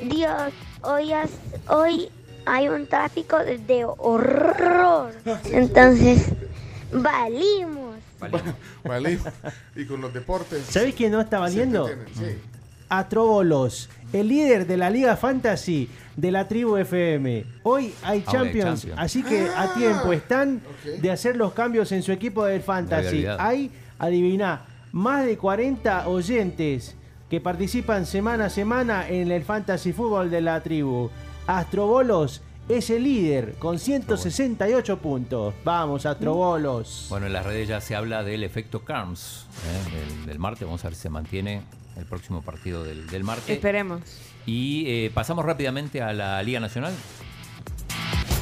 Dios, 0.04 0.54
hoy, 0.82 1.14
has- 1.14 1.30
hoy 1.68 2.10
hay 2.46 2.68
un 2.70 2.88
tráfico 2.88 3.38
de, 3.40 3.60
de 3.60 3.86
horror. 3.86 5.12
Entonces, 5.52 6.26
valimos. 6.92 7.96
Vale. 8.84 9.20
Y 9.76 9.86
con 9.86 10.02
los 10.02 10.14
deportes. 10.14 10.66
¿Sabés 10.66 10.94
quién 10.96 11.12
no 11.12 11.22
está 11.22 11.40
valiendo? 11.40 11.88
Sí. 11.88 12.38
Atrobolos, 12.90 13.90
el 14.14 14.28
líder 14.28 14.68
de 14.68 14.78
la 14.78 14.90
Liga 14.90 15.16
Fantasy 15.16 15.90
de 16.16 16.32
la 16.32 16.48
tribu 16.48 16.78
FM. 16.78 17.46
Hoy 17.64 17.94
hay 18.04 18.24
Ah, 18.28 18.32
Champions, 18.32 18.82
Champions. 18.82 19.00
así 19.00 19.24
que 19.24 19.48
a 19.56 19.74
tiempo 19.74 20.12
están 20.14 20.62
de 21.02 21.12
hacer 21.12 21.36
los 21.38 21.54
cambios 21.54 21.92
en 21.92 22.04
su 22.04 22.12
equipo 22.12 22.46
del 22.46 22.62
Fantasy. 22.62 23.26
Hay, 23.40 23.72
adivina, 24.00 24.66
más 24.92 25.26
de 25.26 25.38
40 25.38 26.08
oyentes 26.08 26.96
que 27.30 27.40
participan 27.40 28.06
semana 28.06 28.46
a 28.46 28.50
semana 28.50 29.08
en 29.08 29.32
el 29.32 29.44
Fantasy 29.44 29.94
Fútbol 29.94 30.30
de 30.30 30.42
la 30.42 30.62
tribu. 30.62 31.10
Astrobolos 31.48 32.42
es 32.68 32.90
el 32.90 33.04
líder 33.04 33.56
con 33.58 33.80
168 33.80 34.98
puntos. 35.00 35.54
Vamos, 35.64 36.06
Astrobolos. 36.06 37.08
Bueno, 37.10 37.28
en 37.28 37.34
las 37.34 37.46
redes 37.46 37.68
ya 37.70 37.80
se 37.82 37.96
habla 37.96 38.24
del 38.24 38.44
efecto 38.44 38.84
Carms 38.84 39.46
¿eh? 39.66 39.96
del, 40.18 40.26
del 40.26 40.40
martes. 40.40 40.66
Vamos 40.68 40.84
a 40.84 40.90
ver 40.90 40.96
si 40.96 41.02
se 41.04 41.10
mantiene 41.10 41.62
el 41.98 42.06
próximo 42.06 42.42
partido 42.42 42.84
del, 42.84 43.08
del 43.08 43.24
martes. 43.24 43.50
Esperemos. 43.50 44.02
Y 44.46 44.86
eh, 44.88 45.12
pasamos 45.14 45.46
rápidamente 45.46 46.02
a 46.02 46.14
la 46.14 46.42
Liga 46.44 46.60
Nacional. 46.60 46.94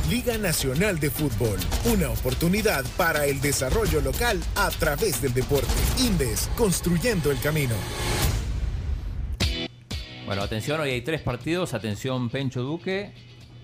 Liga 0.09 0.37
Nacional 0.39 0.99
de 0.99 1.11
Fútbol, 1.11 1.59
una 1.85 2.09
oportunidad 2.09 2.83
para 2.97 3.25
el 3.25 3.41
desarrollo 3.41 4.01
local 4.01 4.39
a 4.55 4.69
través 4.71 5.21
del 5.21 5.33
deporte. 5.35 5.67
Indes, 5.99 6.49
construyendo 6.57 7.29
el 7.31 7.39
camino. 7.39 7.75
Bueno, 10.25 10.41
atención, 10.43 10.79
hoy 10.79 10.91
hay 10.91 11.01
tres 11.01 11.21
partidos. 11.21 11.73
Atención, 11.73 12.29
Pencho 12.29 12.61
Duque. 12.61 13.13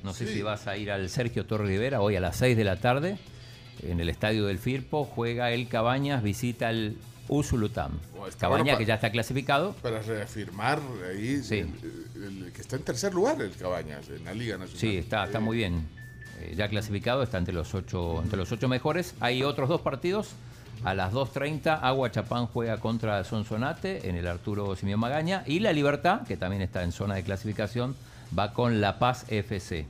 No 0.03 0.13
sé 0.13 0.27
Sí. 0.27 0.33
si 0.35 0.41
vas 0.43 0.67
a 0.67 0.77
ir 0.77 0.91
al 0.91 1.09
Sergio 1.09 1.45
Torre 1.45 1.65
Rivera 1.67 2.01
hoy 2.01 2.15
a 2.15 2.19
las 2.19 2.35
6 2.37 2.55
de 2.57 2.63
la 2.63 2.77
tarde. 2.79 3.17
En 3.81 3.99
el 3.99 4.09
estadio 4.09 4.45
del 4.45 4.59
Firpo 4.59 5.03
juega 5.03 5.51
el 5.51 5.67
Cabañas, 5.67 6.23
visita 6.23 6.69
el 6.69 6.97
Usulutam. 7.27 7.91
Oh, 8.17 8.27
Cabaña 8.37 8.63
bueno 8.63 8.77
que 8.77 8.85
ya 8.85 8.95
está 8.95 9.11
clasificado. 9.11 9.73
Para 9.81 10.01
reafirmar 10.01 10.79
ahí 11.09 11.41
Sí. 11.43 11.59
el- 11.59 12.23
el- 12.23 12.43
el 12.45 12.51
que 12.51 12.61
está 12.61 12.75
en 12.75 12.83
tercer 12.83 13.13
lugar 13.13 13.41
el 13.41 13.51
Cabañas 13.55 14.09
en 14.09 14.23
la 14.25 14.33
Liga 14.33 14.57
Nacional. 14.57 14.79
Sí, 14.79 14.97
está, 14.97 15.25
está 15.25 15.39
muy 15.39 15.57
bien. 15.57 15.87
Eh, 16.41 16.53
ya 16.55 16.67
clasificado, 16.67 17.23
está 17.23 17.37
entre 17.37 17.53
los 17.53 17.73
ocho, 17.73 18.21
entre 18.21 18.37
los 18.37 18.51
ocho 18.51 18.67
mejores. 18.67 19.15
Hay 19.19 19.41
otros 19.43 19.69
dos 19.69 19.81
partidos. 19.81 20.31
A 20.83 20.93
las 20.93 21.13
2.30, 21.13 21.75
Agua 21.81 22.11
Chapán 22.11 22.47
juega 22.47 22.77
contra 22.79 23.23
Sonsonate 23.23 24.09
en 24.09 24.17
el 24.17 24.27
Arturo 24.27 24.75
Simeón 24.75 24.99
Magaña. 24.99 25.41
Y 25.47 25.59
La 25.59 25.71
Libertad, 25.71 26.27
que 26.27 26.35
también 26.37 26.61
está 26.61 26.83
en 26.83 26.91
zona 26.91 27.15
de 27.15 27.23
clasificación, 27.23 27.95
va 28.37 28.51
con 28.53 28.81
La 28.81 28.99
Paz 28.99 29.25
FC. 29.29 29.87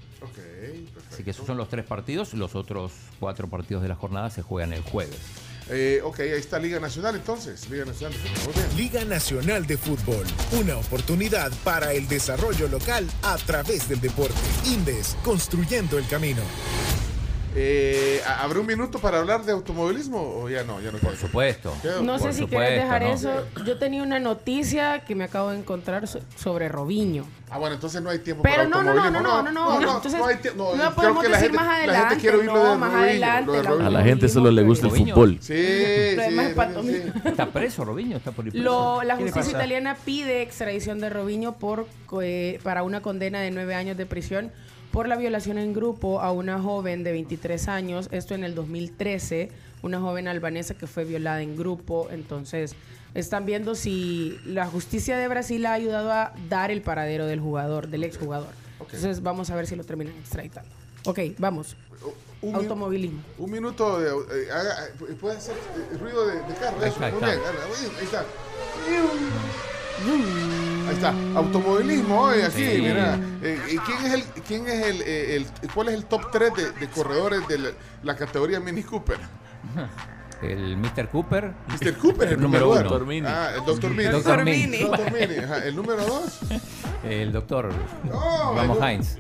Así 1.12 1.24
que 1.24 1.32
esos 1.32 1.46
son 1.48 1.58
los 1.58 1.70
tres 1.70 1.86
partidos. 1.86 2.34
Los 2.36 2.56
otros 2.56 2.92
cuatro 3.20 3.48
partidos 3.50 3.82
de 3.82 3.90
la 3.90 3.96
jornada 3.96 4.30
se 4.30 4.42
juegan 4.44 4.74
el 4.74 4.82
jueves. 4.84 5.20
Eh, 5.70 6.00
ok, 6.04 6.20
ahí 6.20 6.30
está 6.32 6.60
Liga 6.60 6.80
Nacional 6.80 7.16
entonces. 7.16 7.70
Liga 7.70 7.86
Nacional 7.86 8.14
de 8.14 8.30
Fútbol. 8.30 8.78
Liga 8.78 9.06
Nacional 9.06 9.66
de 9.66 9.78
Fútbol, 9.78 10.26
una 10.60 10.78
oportunidad 10.78 11.52
para 11.64 11.94
el 11.94 12.08
desarrollo 12.08 12.68
local 12.68 13.10
a 13.24 13.38
través 13.38 13.90
del 13.90 14.00
deporte. 14.00 14.36
Indes, 14.66 15.18
construyendo 15.24 15.98
el 15.98 16.08
camino. 16.08 16.42
Eh, 17.58 18.22
¿Habrá 18.40 18.60
un 18.60 18.68
minuto 18.68 19.00
para 19.00 19.20
hablar 19.20 19.44
de 19.46 19.54
automovilismo 19.54 20.20
o 20.42 20.50
ya 20.50 20.64
no? 20.66 20.82
Ya 20.82 20.92
no 20.92 20.98
Por 20.98 21.16
supuesto. 21.16 21.74
No 22.04 22.20
sé 22.20 22.34
si 22.34 22.42
supuesto, 22.42 22.48
quieres 22.50 22.82
dejar 22.84 23.02
¿no? 23.04 23.08
eso. 23.14 23.32
Yo 23.66 23.78
tenía 23.78 24.04
una 24.04 24.20
noticia 24.20 25.06
que 25.06 25.16
me 25.16 25.24
acabo 25.24 25.52
de 25.52 25.60
encontrar 25.60 26.06
so- 26.08 26.20
sobre 26.36 26.68
Robinho. 26.68 27.26
Ah, 27.50 27.58
bueno, 27.58 27.76
entonces 27.76 28.02
no 28.02 28.10
hay 28.10 28.20
tiempo 28.20 28.44
Pero 28.44 28.56
para 28.56 28.68
no, 28.68 28.84
no, 28.84 28.94
no, 28.94 29.02
automovilismo. 29.04 29.42
no, 29.42 29.52
no, 29.52 29.52
no, 29.52 29.80
no. 29.80 29.96
Entonces, 29.96 30.22
hay 30.22 30.36
no, 30.58 30.64
no 30.76 30.76
creo 30.76 30.96
podemos 30.96 31.24
que 31.24 31.30
la 31.30 31.38
decir 31.38 31.52
gente- 31.52 31.64
más 31.64 31.68
La 31.68 31.76
gente 31.76 31.92
adelante, 31.92 32.18
quiere 32.18 32.38
lo 32.44 32.44
no, 32.54 32.72
de 32.72 32.78
más 32.78 32.92
Robinho, 32.92 33.06
adelante, 33.06 33.46
lo 33.46 33.52
de 33.54 33.64
la- 33.64 33.70
Robinho. 33.70 33.88
A 33.88 33.92
la 33.92 34.04
gente 34.04 34.30
solo 34.30 34.52
le 34.52 34.64
gusta 34.64 34.88
el 34.88 34.92
fútbol. 34.94 35.38
Sí, 35.40 35.54
Lo 35.54 36.24
sí, 36.24 36.30
demás 36.30 36.46
es 36.46 36.50
sí, 36.50 36.56
pantomima. 36.56 37.04
sí. 37.14 37.22
Está 37.26 37.46
preso, 37.46 37.86
Robinho, 37.86 38.18
está 38.18 38.32
por. 38.32 38.54
Lo- 38.54 39.02
la 39.04 39.16
¿Qué 39.18 39.24
le 39.24 39.32
justicia 39.32 39.58
italiana 39.58 39.96
pide 40.04 40.42
extradición 40.42 41.00
de 41.00 41.10
Robinho 41.10 41.54
por, 41.54 41.88
eh, 42.22 42.60
para 42.64 42.84
una 42.84 43.02
condena 43.02 43.40
de 43.40 43.52
nueve 43.52 43.76
años 43.76 43.96
de 43.96 44.06
prisión 44.06 44.52
por 44.92 45.08
la 45.08 45.16
violación 45.18 45.58
en 45.58 45.74
grupo 45.74 46.22
a 46.22 46.32
una 46.32 46.62
joven 46.62 47.04
de 47.04 47.12
23 47.12 47.68
años. 47.68 48.08
Esto 48.12 48.34
en 48.36 48.44
el 48.44 48.56
2013, 48.56 49.52
una 49.84 50.00
joven 50.00 50.28
albanesa 50.28 50.74
que 50.76 50.88
fue 50.88 51.04
violada 51.06 51.42
en 51.42 51.56
grupo. 51.58 52.08
Entonces, 52.12 52.76
están 53.14 53.46
viendo 53.46 53.76
si 53.76 54.40
la 54.46 54.68
justicia 54.68 55.18
de 55.18 55.28
Brasil 55.28 55.66
ha 55.66 55.74
ayudado 55.74 56.12
a 56.12 56.34
dar 56.50 56.72
el 56.72 56.82
paradero 56.82 57.26
del 57.26 57.40
jugador, 57.40 57.88
del 57.88 58.04
exjugador. 58.04 58.50
Entonces, 58.80 59.22
vamos 59.24 59.50
a 59.50 59.56
ver 59.56 59.68
si 59.68 59.76
lo 59.76 59.84
terminan 59.84 60.14
extraditando. 60.18 60.70
Ok, 61.06 61.20
vamos. 61.38 61.76
Un 62.42 62.54
Automovilismo. 62.56 63.22
Un 63.40 63.52
minuto 63.52 64.00
de. 64.00 64.10
eh, 64.10 64.52
haga- 64.52 64.86
eh, 64.88 65.14
puede 65.20 65.38
hacer 65.38 65.56
eh, 65.56 65.98
ruido 65.98 66.28
de, 66.28 66.36
de 66.36 66.54
carro. 66.60 66.78
Ahí 66.82 66.90
eso, 66.90 66.94
está, 66.94 67.06
ahí 67.08 67.12
muy 67.14 67.24
está. 67.24 67.32
bien. 67.32 67.42
dale, 67.44 67.60
Ahí 67.98 68.06
está. 68.06 68.26
Está. 71.10 71.40
Automovilismo 71.40 72.22
hoy 72.22 72.42
aquí, 72.42 72.66
Sí. 72.66 72.82
mira. 72.82 73.20
Eh, 73.42 73.60
¿y 73.74 73.78
¿Quién 73.78 74.06
es 74.06 74.14
el, 74.14 74.24
quién 74.48 74.68
es 74.68 74.86
el, 74.86 75.02
eh, 75.02 75.36
el- 75.38 75.72
cuál 75.74 75.90
es 75.90 75.94
el 75.96 76.06
top 76.06 76.32
3 76.32 76.54
de, 76.56 76.72
de 76.72 76.88
corredores 76.90 77.48
de 77.48 77.58
la, 77.60 77.70
la 78.04 78.16
categoría 78.16 78.60
Mini 78.60 78.84
Cooper? 78.84 79.18
El 80.42 80.76
Mr. 80.78 81.08
Cooper. 81.10 81.54
Mr. 81.70 81.94
Cooper, 81.98 82.34
el 82.34 82.42
número 82.42 82.66
número 82.66 82.70
uno. 82.72 82.82
Doctor 82.90 83.08
Mini. 83.08 83.26
Ah, 83.28 83.52
el 83.58 83.66
Dr. 83.66 83.90
Mini. 83.92 84.10
Dr. 84.10 84.44
Mini. 84.44 84.78
Dr. 84.80 85.12
Mini, 85.14 85.38
ajá. 85.38 85.66
El 85.66 85.76
número 85.78 86.06
2. 86.06 86.40
El 87.06 87.32
doctor 87.32 87.70
No, 88.04 88.54
Vamos 88.54 88.78
el- 88.78 88.84
Heinz. 88.84 89.18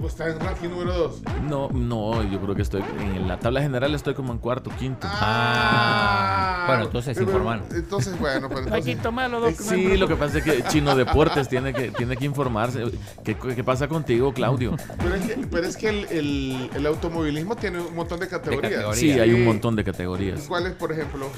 Pues 0.00 0.12
está 0.12 0.28
en 0.28 0.38
ranking 0.38 0.68
número 0.68 0.92
2. 0.94 1.22
No, 1.48 1.68
no, 1.70 2.22
yo 2.22 2.40
creo 2.40 2.54
que 2.54 2.62
estoy 2.62 2.82
en 3.00 3.26
la 3.26 3.38
tabla 3.40 3.60
general 3.60 3.94
estoy 3.96 4.14
como 4.14 4.32
en 4.32 4.38
cuarto, 4.38 4.70
quinto. 4.78 5.08
Ah, 5.10 6.64
bueno, 6.68 6.84
entonces 6.84 7.16
Pero- 7.16 7.30
informan. 7.30 7.62
Entonces, 7.74 8.18
bueno, 8.20 8.48
pero 8.48 8.60
Hay 8.60 8.64
entonces. 8.66 8.96
que 8.96 9.02
tomarlo, 9.02 9.40
doctor. 9.40 9.66
Sí, 9.66 9.96
lo 9.96 10.06
que 10.06 10.14
pasa 10.14 10.38
es 10.38 10.44
que 10.44 10.62
Chino 10.68 10.94
Deportes 10.94 11.48
tiene 11.48 11.72
que, 11.72 11.90
tiene 11.90 12.16
que 12.16 12.24
informarse. 12.26 12.84
¿Qué, 13.24 13.36
qué 13.36 13.64
pasa 13.64 13.88
contigo, 13.88 14.32
Claudio? 14.32 14.76
Pero 14.98 15.14
es 15.16 15.26
que, 15.26 15.46
pero 15.50 15.66
es 15.66 15.76
que 15.76 15.88
el, 15.88 16.04
el- 16.10 16.70
el 16.76 16.86
automovilismo 16.86 17.56
tiene 17.56 17.80
un 17.80 17.94
montón 17.96 18.20
de 18.20 18.28
categorías. 18.28 18.72
categorías. 18.72 18.98
Sí, 18.98 19.10
hay 19.18 19.32
un 19.32 19.44
montón 19.44 19.74
de 19.74 19.82
categorías. 19.84 20.42
¿Cuáles, 20.46 20.74
por 20.74 20.92
ejemplo? 20.92 21.28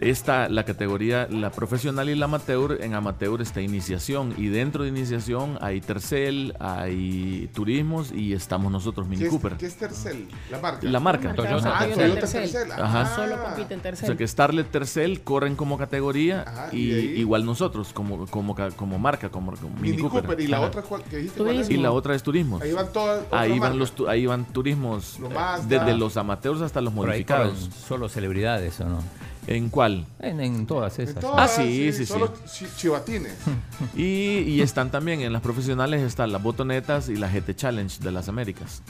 Está 0.00 0.48
la 0.48 0.64
categoría, 0.64 1.26
la 1.30 1.50
profesional 1.50 2.08
y 2.10 2.14
la 2.14 2.26
amateur. 2.26 2.78
En 2.80 2.94
amateur 2.94 3.40
está 3.40 3.60
iniciación 3.60 4.34
y 4.36 4.48
dentro 4.48 4.82
de 4.82 4.88
iniciación 4.90 5.56
hay 5.60 5.80
Tercel, 5.80 6.54
hay 6.60 7.48
turismos 7.54 8.03
y 8.12 8.32
estamos 8.32 8.70
nosotros, 8.70 9.06
Mini 9.06 9.20
¿Qué 9.22 9.26
es, 9.26 9.30
Cooper. 9.30 9.56
qué 9.56 9.66
es 9.66 9.76
Tercel? 9.76 10.28
La 10.50 10.58
marca. 10.60 10.86
La 10.88 11.00
marca. 11.00 11.34
Toyota 11.34 11.76
Ah, 11.76 11.78
Tercel. 11.80 11.94
Toyota 12.02 12.20
Tercel. 12.20 12.50
Tercel. 12.50 12.72
Ajá. 12.72 13.00
Ah. 13.02 13.14
Solo 13.14 13.42
compite 13.42 13.74
en 13.74 13.94
O 13.94 13.96
sea 13.96 14.16
que 14.16 14.26
Starlet 14.26 14.70
Tercel 14.70 15.22
corren 15.22 15.56
como 15.56 15.78
categoría 15.78 16.42
Ajá, 16.42 16.68
y, 16.72 16.80
igual 17.20 17.44
nosotros 17.46 17.92
como, 17.92 18.26
como, 18.26 18.54
como 18.76 18.98
marca, 18.98 19.28
como, 19.28 19.52
como 19.56 19.74
Mini, 19.76 19.90
Mini 19.90 20.02
Cooper. 20.02 20.22
Cooper. 20.22 20.40
¿Y 20.40 20.46
la 20.46 20.58
Ajá. 20.58 20.66
otra 20.66 20.82
cuál 20.82 21.02
que 21.04 21.16
dijiste? 21.18 21.38
cuál 21.42 21.50
es? 21.50 21.66
Turismo. 21.66 21.80
Y 21.80 21.82
la 21.82 21.92
otra 21.92 22.14
es 22.14 22.22
turismos. 22.22 22.62
Ahí 22.62 22.72
van 22.72 22.92
todas. 22.92 23.24
Ahí 23.30 23.58
van, 23.58 23.78
los, 23.78 23.92
ahí 24.08 24.26
van 24.26 24.44
turismos 24.46 25.18
eh, 25.20 25.62
desde 25.68 25.96
los 25.96 26.16
amateurs 26.16 26.60
hasta 26.60 26.80
los 26.80 26.92
modificados. 26.92 27.70
solo 27.86 28.08
celebridades, 28.08 28.80
¿o 28.80 28.84
no? 28.88 28.98
¿En 29.46 29.68
cuál? 29.68 30.06
En, 30.20 30.40
en 30.40 30.66
todas 30.66 30.98
En 30.98 31.08
esas. 31.08 31.20
todas, 31.20 31.38
Ah, 31.38 31.62
sí, 31.62 31.92
sí, 31.92 31.98
sí. 31.98 32.06
Solo 32.06 32.32
chi- 32.50 32.66
chivatines. 32.76 33.34
Y, 33.96 34.38
y 34.46 34.62
están 34.62 34.90
también 34.90 35.20
en 35.20 35.32
las 35.32 35.42
profesionales 35.42 36.00
están 36.02 36.32
las 36.32 36.42
botonetas 36.42 37.08
y 37.08 37.16
la 37.16 37.28
GT 37.28 37.54
Challenge 37.54 37.98
de 38.02 38.10
las 38.12 38.28
Américas. 38.28 38.82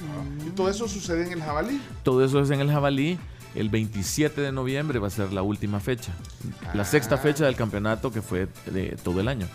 y 0.46 0.50
todo 0.50 0.68
eso 0.70 0.86
sucede 0.88 1.26
en 1.26 1.32
el 1.32 1.42
jabalí. 1.42 1.80
Todo 2.02 2.24
eso 2.24 2.40
es 2.40 2.50
en 2.50 2.60
el 2.60 2.70
jabalí. 2.70 3.18
El 3.54 3.68
27 3.68 4.40
de 4.40 4.50
noviembre 4.52 4.98
va 4.98 5.06
a 5.08 5.10
ser 5.10 5.32
la 5.32 5.42
última 5.42 5.78
fecha. 5.80 6.12
La 6.74 6.82
Ah. 6.82 6.86
sexta 6.86 7.16
fecha 7.18 7.44
del 7.46 7.56
campeonato 7.56 8.10
que 8.12 8.20
fue 8.22 8.48
de 8.66 8.96
todo 9.02 9.20
el 9.20 9.28
año. 9.28 9.46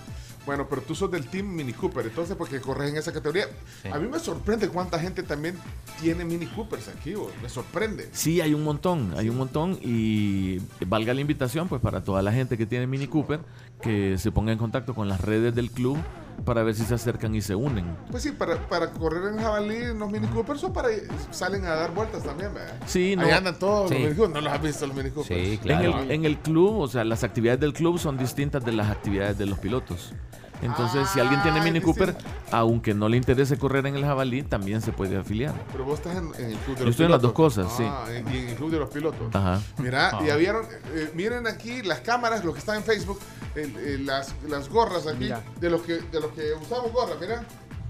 Bueno, 0.50 0.66
pero 0.68 0.82
tú 0.82 0.96
sos 0.96 1.12
del 1.12 1.28
Team 1.28 1.46
Mini 1.46 1.74
Cooper, 1.74 2.08
entonces, 2.08 2.36
porque 2.36 2.60
corres 2.60 2.90
en 2.90 2.98
esa 2.98 3.14
categoría. 3.14 3.46
Sí. 3.84 3.90
A 3.90 4.00
mí 4.00 4.08
me 4.08 4.18
sorprende 4.18 4.68
cuánta 4.68 4.98
gente 4.98 5.22
también 5.22 5.56
tiene 6.02 6.26
Mini 6.26 6.48
Coopers 6.48 6.88
aquí, 6.88 7.14
vos. 7.14 7.32
me 7.44 7.50
sorprende. 7.50 8.10
Sí, 8.14 8.42
hay 8.42 8.56
un 8.56 8.64
montón, 8.64 9.14
hay 9.16 9.30
un 9.30 9.38
montón 9.38 9.78
y 9.80 10.58
valga 10.88 11.14
la 11.14 11.22
invitación 11.22 11.68
pues 11.68 11.84
para 11.84 12.04
toda 12.04 12.24
la 12.24 12.32
gente 12.32 12.58
que 12.58 12.66
tiene 12.66 12.88
Mini 12.88 13.06
Cooper 13.06 13.42
que 13.82 14.18
se 14.18 14.32
ponga 14.32 14.52
en 14.52 14.58
contacto 14.58 14.94
con 14.94 15.08
las 15.08 15.22
redes 15.22 15.56
del 15.56 15.72
club 15.72 15.98
para 16.46 16.64
ver 16.64 16.74
si 16.74 16.84
se 16.84 16.94
acercan 16.96 17.36
y 17.36 17.42
se 17.42 17.54
unen. 17.56 17.86
Pues 18.12 18.24
sí, 18.24 18.32
para, 18.32 18.56
para 18.70 18.92
correr 18.92 19.34
en 19.34 19.40
jabalí 19.40 19.76
en 19.76 20.00
los 20.00 20.10
Mini 20.10 20.28
Coopers 20.28 20.64
o 20.64 20.72
para 20.74 20.88
salen 21.32 21.66
a 21.66 21.72
dar 21.76 21.94
vueltas 21.94 22.24
también, 22.24 22.54
¿verdad? 22.54 22.76
Sí, 22.86 23.16
no. 23.16 23.24
Ahí 23.24 23.32
andan 23.32 23.60
todos 23.60 23.90
Sí. 23.90 23.96
los 23.96 24.04
Mini 24.04 24.16
Coopers. 24.16 24.34
No 24.36 24.42
los 24.42 24.54
has 24.54 24.62
visto 24.62 24.88
los 24.88 24.96
Mini 24.96 25.10
Coopers. 25.12 25.32
En, 25.66 25.70
el, 25.82 26.12
en 26.12 26.26
el 26.26 26.38
club, 26.38 26.80
o 26.80 26.88
sea, 26.88 27.04
las 27.04 27.24
actividades 27.26 27.60
del 27.60 27.74
club 27.74 28.00
son 28.00 28.18
distintas 28.18 28.64
de 28.64 28.72
las 28.72 28.90
actividades 28.90 29.38
de 29.38 29.46
los 29.46 29.60
pilotos. 29.60 30.14
Entonces, 30.62 31.10
si 31.10 31.20
alguien 31.20 31.42
tiene 31.42 31.60
Ah, 31.60 31.64
Mini 31.64 31.80
Cooper, 31.82 32.16
aunque 32.52 32.94
no 32.94 33.08
le 33.08 33.18
interese 33.18 33.58
correr 33.58 33.86
en 33.88 33.96
el 33.96 34.04
jabalí, 34.04 34.44
también 34.44 34.82
se 34.82 34.92
puede 34.92 35.18
afiliar. 35.18 35.54
Pero 35.72 35.86
vos 35.86 36.00
estás 36.00 36.18
en, 36.18 36.32
en 36.38 36.52
el 36.52 36.58
club 36.58 36.76
de 36.76 36.80
Yo 36.80 36.86
los 36.86 36.92
estoy 36.92 37.06
en 37.06 37.12
las 37.12 37.22
dos 37.22 37.32
pilotos. 37.34 37.56
cosas, 37.66 37.78
sí. 37.78 37.84
Ah, 37.88 38.06
en- 38.10 38.28
y 38.34 38.38
en 38.40 38.50
el 38.50 38.56
club 38.56 38.72
de 38.72 38.80
los 38.80 38.90
pilotos. 38.90 39.34
Ajá. 39.36 39.62
Mira, 39.78 40.10
Ah. 40.14 40.20
y 40.26 40.30
habían, 40.30 40.58
eh, 40.94 41.12
miren 41.16 41.48
aquí 41.48 41.82
las 41.84 42.00
cámaras, 42.02 42.44
los 42.44 42.54
que 42.54 42.60
están 42.60 42.78
en 42.78 42.84
Facebook, 42.84 43.20
el- 43.56 43.76
el- 43.78 44.06
las, 44.06 44.34
las 44.48 44.68
gorras 44.70 45.08
aquí, 45.08 45.20
Mira. 45.26 45.42
de 45.60 45.70
los 45.70 45.82
que 45.82 45.94
de 46.00 46.20
los 46.20 46.32
que 46.34 46.54
usamos 46.62 46.92
gorras, 46.92 47.16
mira. 47.22 47.44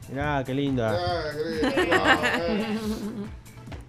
Mirá, 0.09 0.43
qué 0.45 0.53
linda. 0.53 0.97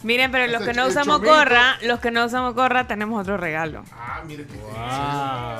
Miren, 0.02 0.30
pero 0.32 0.50
los 0.50 0.62
que 0.62 0.72
no 0.72 0.86
usamos 0.86 1.20
gorra, 1.20 1.76
los 1.82 2.00
que 2.00 2.10
no 2.10 2.24
usamos 2.24 2.54
gorra, 2.54 2.86
tenemos 2.86 3.20
otro 3.20 3.36
regalo. 3.36 3.82
Ah, 4.20 4.24
mire 4.26 4.46
qué 4.46 4.54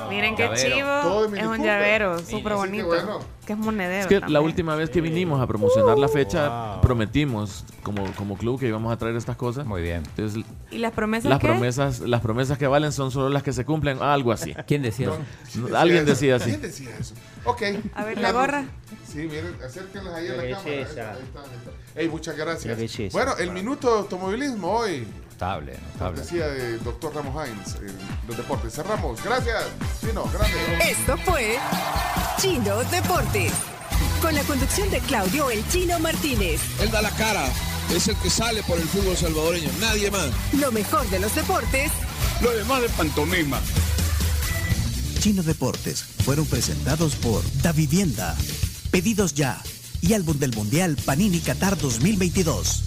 Miren 0.09 0.35
qué 0.35 0.49
chivo. 0.55 1.25
Es 1.35 1.45
un 1.45 1.63
llavero, 1.63 2.19
súper 2.19 2.53
bonito. 2.53 2.87
bueno. 2.87 3.19
Que 3.45 3.53
es 3.53 3.59
monedero. 3.59 4.01
Es 4.01 4.07
que 4.07 4.19
la 4.29 4.39
última 4.39 4.75
vez 4.75 4.89
que 4.89 5.01
vinimos 5.01 5.41
a 5.41 5.47
promocionar 5.47 5.97
la 5.97 6.07
fecha, 6.07 6.79
prometimos 6.81 7.65
como, 7.81 8.05
como 8.13 8.37
club 8.37 8.59
que 8.59 8.67
íbamos 8.67 8.93
a 8.93 8.97
traer 8.97 9.15
estas 9.15 9.35
cosas. 9.35 9.65
Muy 9.65 9.81
bien. 9.81 10.03
Entonces, 10.15 10.43
¿Y 10.69 10.77
las 10.77 10.91
promesas 10.91 11.29
las 11.29 11.39
qué? 11.39 11.47
promesas, 11.47 11.99
las 12.01 12.21
promesas 12.21 12.57
que 12.57 12.67
valen 12.67 12.91
son 12.91 13.09
solo 13.11 13.29
las 13.29 13.41
que 13.43 13.51
se 13.53 13.65
cumplen, 13.65 13.97
ah, 14.01 14.13
algo 14.13 14.31
así. 14.31 14.53
¿Quién 14.67 14.83
decía 14.83 15.07
No, 15.07 15.69
no, 15.69 15.77
Alguien 15.77 16.05
decía 16.05 16.35
así. 16.35 16.51
¿Quién 16.51 16.61
decía 16.61 16.89
eso? 16.99 17.15
Ok. 17.45 17.61
A 17.95 18.03
ver, 18.05 18.19
la 18.19 18.31
gorra. 18.31 18.65
Sí, 19.07 19.19
miren, 19.19 19.55
acérquenlas 19.65 20.13
ahí 20.13 20.27
a 20.27 20.33
la 20.33 20.43
cámara. 20.43 20.71
Ahí 20.71 20.81
está, 20.81 21.11
ahí 21.11 21.21
está, 21.23 21.39
ahí 21.39 21.45
está. 21.57 21.99
Ey, 21.99 22.07
muchas 22.09 22.37
gracias. 22.37 23.11
Bueno, 23.11 23.35
el 23.37 23.51
minuto 23.51 23.91
de 23.91 23.99
automovilismo 23.99 24.71
hoy. 24.71 25.07
Notable, 25.31 25.73
notable. 25.93 26.17
Cortesía 26.19 26.47
de 26.47 26.77
doctor 26.77 27.15
Ramos 27.15 27.47
Hines 27.47 27.75
en 27.77 27.97
los 28.27 28.37
deportes. 28.37 28.73
Cerramos. 28.73 29.23
Gracias. 29.23 29.65
Chino, 29.99 30.23
grande. 30.31 30.91
Esto 30.91 31.17
fue 31.17 31.57
Chino 32.37 32.83
Deportes. 33.31 33.53
Con 34.21 34.35
la 34.35 34.43
conducción 34.43 34.89
de 34.89 34.99
Claudio 34.99 35.49
El 35.49 35.67
Chino 35.69 35.99
Martínez. 35.99 36.59
Él 36.79 36.91
da 36.91 37.01
la 37.01 37.11
cara, 37.11 37.45
es 37.93 38.07
el 38.07 38.15
que 38.17 38.29
sale 38.29 38.61
por 38.63 38.77
el 38.77 38.87
fútbol 38.87 39.15
salvadoreño, 39.15 39.69
nadie 39.79 40.11
más. 40.11 40.29
Lo 40.53 40.71
mejor 40.71 41.09
de 41.09 41.19
los 41.19 41.33
deportes 41.35 41.91
Lo 42.41 42.51
demás 42.51 42.81
de 42.81 42.89
pantomima. 42.89 43.59
Chino 45.19 45.43
Deportes 45.43 46.03
fueron 46.25 46.45
presentados 46.45 47.15
por 47.15 47.43
Da 47.61 47.71
Vivienda, 47.71 48.35
Pedidos 48.89 49.33
Ya 49.33 49.61
y 50.01 50.13
Álbum 50.13 50.37
del 50.39 50.55
Mundial 50.55 50.97
Panini 51.05 51.39
Qatar 51.39 51.77
2022. 51.77 52.83